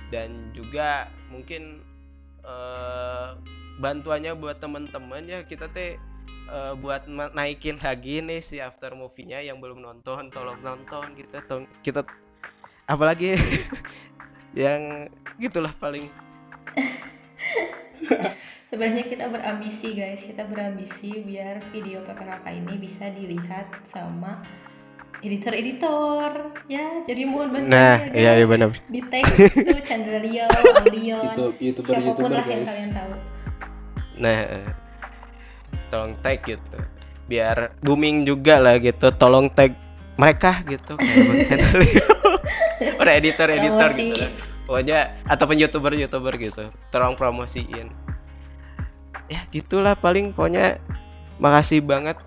Dan 0.07 0.55
juga 0.55 1.11
mungkin 1.27 1.83
eh, 2.47 3.29
bantuannya 3.77 4.33
buat 4.39 4.57
temen-temen 4.63 5.23
ya 5.27 5.39
kita 5.43 5.69
teh 5.69 5.99
eh, 6.47 6.73
buat 6.79 7.05
naikin 7.07 7.77
lagi 7.79 8.23
nih 8.23 8.41
si 8.41 8.57
after 8.63 8.95
movie-nya 8.95 9.43
yang 9.43 9.59
belum 9.59 9.83
nonton 9.83 10.31
tolong 10.31 10.59
nonton 10.63 11.13
gitu 11.15 11.39
tolong 11.45 11.67
kita 11.83 12.03
apalagi 12.87 13.35
yang 14.57 15.11
gitulah 15.37 15.71
paling 15.77 16.07
Sebenarnya 18.67 19.07
kita 19.07 19.31
berambisi 19.31 19.95
guys, 19.95 20.27
kita 20.27 20.43
berambisi 20.43 21.23
biar 21.23 21.63
video 21.71 22.03
PPKK 22.03 22.45
ini 22.51 22.75
bisa 22.75 23.07
dilihat 23.15 23.71
sama 23.87 24.43
editor-editor 25.23 26.51
ya. 26.67 26.99
Jadi 27.07 27.21
mohon 27.23 27.47
bantuan 27.47 27.71
nah 27.71 27.95
ya 27.95 28.11
guys. 28.11 28.19
iya 28.19 28.31
iya 28.43 28.45
benar 28.45 28.69
Di 28.91 29.01
tag 29.07 29.23
itu 29.23 29.79
Chandra 29.87 30.19
Rio, 30.19 30.45
Audion, 30.83 31.23
Itu 31.31 31.45
youtuber 31.63 31.95
siapa 31.95 32.03
pun 32.03 32.07
youtuber 32.11 32.35
lah 32.35 32.43
yang 32.43 32.59
guys. 32.59 32.75
kalian 32.75 32.91
tahu. 32.99 33.13
Nah, 34.17 34.39
eh, 34.51 34.67
tolong 35.87 36.13
tag 36.19 36.43
gitu. 36.43 36.77
Biar 37.27 37.75
booming 37.83 38.23
juga 38.23 38.59
lah 38.59 38.79
gitu. 38.79 39.11
Tolong 39.15 39.51
tag 39.51 39.75
mereka 40.17 40.65
gitu 40.65 40.97
kayak 41.47 41.73
Leo. 41.77 42.09
Para 42.99 43.11
editor-editor 43.17 43.89
Promosi. 43.93 44.09
gitu. 44.13 44.25
Pokoknya 44.67 44.99
ataupun 45.23 45.55
YouTuber-YouTuber 45.63 46.33
gitu. 46.43 46.63
Tolong 46.91 47.15
promosiin. 47.15 47.87
Ya, 49.27 49.43
gitulah 49.51 49.95
paling 49.95 50.31
pokoknya 50.31 50.79
makasih 51.37 51.83
banget 51.83 52.17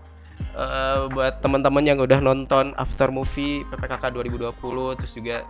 eh, 0.55 0.99
buat 1.11 1.41
teman-teman 1.41 1.85
yang 1.85 1.99
udah 2.01 2.21
nonton 2.23 2.73
after 2.77 3.09
movie 3.09 3.65
PPKK 3.73 4.15
2020 4.15 4.99
terus 5.01 5.13
juga 5.17 5.43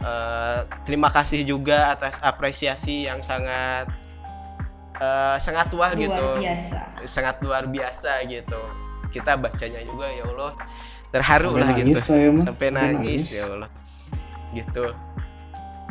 eh, 0.00 0.58
terima 0.88 1.12
kasih 1.12 1.44
juga 1.44 1.92
atas 1.92 2.18
apresiasi 2.24 3.06
yang 3.06 3.20
sangat 3.20 3.86
eh, 5.00 5.36
sangat 5.40 5.68
wah 5.74 5.92
Luar 5.92 6.00
gitu. 6.00 6.26
biasa. 6.40 6.78
sangat 7.06 7.36
luar 7.44 7.64
biasa 7.68 8.12
gitu. 8.26 8.60
Kita 9.12 9.38
bacanya 9.38 9.80
juga 9.86 10.06
ya 10.10 10.24
Allah 10.28 10.52
terharu 11.14 11.54
Sampai 11.54 11.62
lah 11.62 11.68
nangis 11.72 11.86
gitu 11.86 12.00
saya 12.02 12.28
sampai 12.44 12.68
nangis 12.74 13.24
ya 13.32 13.44
Allah. 13.54 13.70
Gitu. 14.52 14.84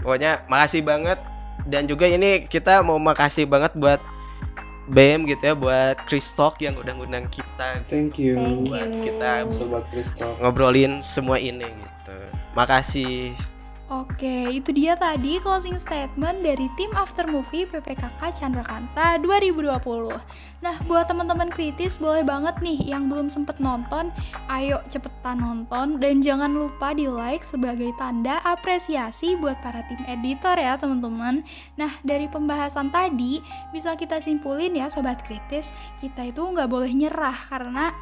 Pokoknya 0.04 0.32
makasih 0.52 0.82
banget. 0.86 1.20
Dan 1.66 1.90
juga 1.90 2.06
ini 2.06 2.46
kita 2.46 2.86
mau 2.86 3.02
makasih 3.02 3.50
banget 3.50 3.74
buat 3.74 3.98
BM 4.86 5.26
gitu 5.26 5.42
ya 5.50 5.56
buat 5.58 5.98
Kristok 6.06 6.62
yang 6.62 6.78
udah 6.78 6.94
ngundang 6.94 7.26
kita. 7.34 7.82
Thank 7.90 8.22
you. 8.22 8.38
Thank 8.38 8.70
buat 8.70 8.90
you. 8.94 9.02
kita 9.10 9.30
Sobat 9.50 9.90
Kristo. 9.90 10.38
ngobrolin 10.38 11.02
semua 11.02 11.42
ini 11.42 11.66
gitu. 11.66 12.18
Makasih 12.54 13.34
Oke, 13.86 14.50
itu 14.50 14.74
dia 14.74 14.98
tadi 14.98 15.38
closing 15.38 15.78
statement 15.78 16.42
dari 16.42 16.66
tim 16.74 16.90
After 16.98 17.30
Movie 17.30 17.70
PPKK 17.70 18.34
Chandrakanta 18.34 19.22
2020. 19.22 19.78
Nah, 20.66 20.76
buat 20.90 21.06
teman-teman 21.06 21.54
kritis 21.54 22.02
boleh 22.02 22.26
banget 22.26 22.58
nih 22.66 22.82
yang 22.82 23.06
belum 23.14 23.30
sempet 23.30 23.62
nonton, 23.62 24.10
ayo 24.50 24.82
cepetan 24.90 25.38
nonton 25.38 26.02
dan 26.02 26.18
jangan 26.18 26.58
lupa 26.58 26.98
di 26.98 27.06
like 27.06 27.46
sebagai 27.46 27.94
tanda 28.02 28.42
apresiasi 28.42 29.38
buat 29.38 29.62
para 29.62 29.86
tim 29.86 30.02
editor 30.10 30.58
ya 30.58 30.82
teman-teman. 30.82 31.46
Nah, 31.78 31.94
dari 32.02 32.26
pembahasan 32.26 32.90
tadi 32.90 33.38
bisa 33.70 33.94
kita 33.94 34.18
simpulin 34.18 34.74
ya 34.74 34.90
sobat 34.90 35.22
kritis, 35.22 35.70
kita 36.02 36.34
itu 36.34 36.42
nggak 36.42 36.74
boleh 36.74 36.90
nyerah 36.90 37.38
karena 37.54 37.94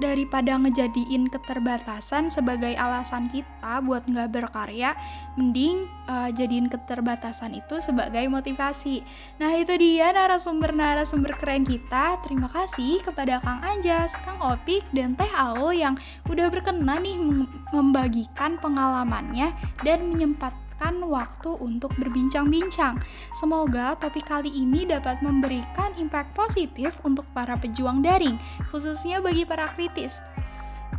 daripada 0.00 0.56
ngejadiin 0.56 1.28
keterbatasan 1.28 2.32
sebagai 2.32 2.72
alasan 2.78 3.28
kita 3.28 3.82
buat 3.84 4.06
nggak 4.08 4.32
berkarya, 4.32 4.96
mending 5.36 5.84
eh, 6.08 6.30
jadiin 6.32 6.70
keterbatasan 6.70 7.52
itu 7.58 7.82
sebagai 7.82 8.24
motivasi. 8.30 9.04
Nah 9.42 9.52
itu 9.52 9.74
dia 9.76 10.14
narasumber-narasumber 10.14 11.36
keren 11.36 11.66
kita. 11.66 12.16
Terima 12.24 12.48
kasih 12.48 13.02
kepada 13.04 13.42
Kang 13.42 13.60
Anjas, 13.60 14.16
Kang 14.24 14.40
Opik, 14.40 14.86
dan 14.96 15.18
Teh 15.18 15.28
Aul 15.36 15.76
yang 15.76 15.98
udah 16.30 16.48
berkenan 16.48 17.02
nih 17.02 17.18
mem- 17.18 17.50
membagikan 17.74 18.56
pengalamannya 18.62 19.50
dan 19.82 20.08
menyempat 20.08 20.61
menyempatkan 20.72 21.04
waktu 21.08 21.50
untuk 21.60 21.92
berbincang-bincang. 22.00 22.96
Semoga 23.36 23.92
topik 24.00 24.24
kali 24.24 24.48
ini 24.48 24.88
dapat 24.88 25.20
memberikan 25.20 25.92
impact 26.00 26.32
positif 26.32 26.96
untuk 27.04 27.28
para 27.36 27.56
pejuang 27.60 28.00
daring, 28.00 28.40
khususnya 28.72 29.20
bagi 29.20 29.44
para 29.44 29.68
kritis. 29.76 30.24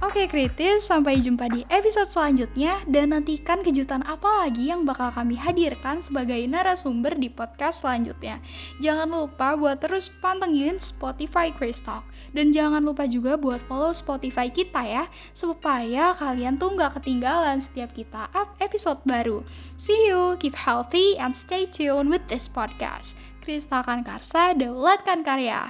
Oke 0.01 0.25
kritis, 0.25 0.89
sampai 0.89 1.21
jumpa 1.21 1.45
di 1.53 1.61
episode 1.69 2.09
selanjutnya 2.09 2.81
dan 2.89 3.13
nantikan 3.13 3.61
kejutan 3.61 4.01
apa 4.09 4.25
lagi 4.41 4.73
yang 4.73 4.89
bakal 4.89 5.13
kami 5.13 5.37
hadirkan 5.37 6.01
sebagai 6.01 6.41
narasumber 6.49 7.13
di 7.13 7.29
podcast 7.29 7.85
selanjutnya. 7.85 8.41
Jangan 8.81 9.05
lupa 9.13 9.53
buat 9.53 9.77
terus 9.77 10.09
pantengin 10.09 10.81
Spotify 10.81 11.53
Chris 11.53 11.77
Talk 11.77 12.01
dan 12.33 12.49
jangan 12.49 12.81
lupa 12.81 13.05
juga 13.05 13.37
buat 13.37 13.61
follow 13.69 13.93
Spotify 13.93 14.49
kita 14.49 14.81
ya 14.81 15.05
supaya 15.37 16.17
kalian 16.17 16.57
tuh 16.57 16.73
nggak 16.73 16.97
ketinggalan 16.97 17.61
setiap 17.61 17.93
kita 17.93 18.25
up 18.33 18.57
episode 18.65 18.97
baru. 19.05 19.45
See 19.77 20.09
you, 20.09 20.39
keep 20.41 20.57
healthy 20.57 21.21
and 21.21 21.37
stay 21.37 21.69
tuned 21.69 22.09
with 22.09 22.25
this 22.25 22.49
podcast. 22.49 23.21
Kristalkan 23.43 24.07
Karsa, 24.07 24.55
daulatkan 24.55 25.21
karya. 25.21 25.67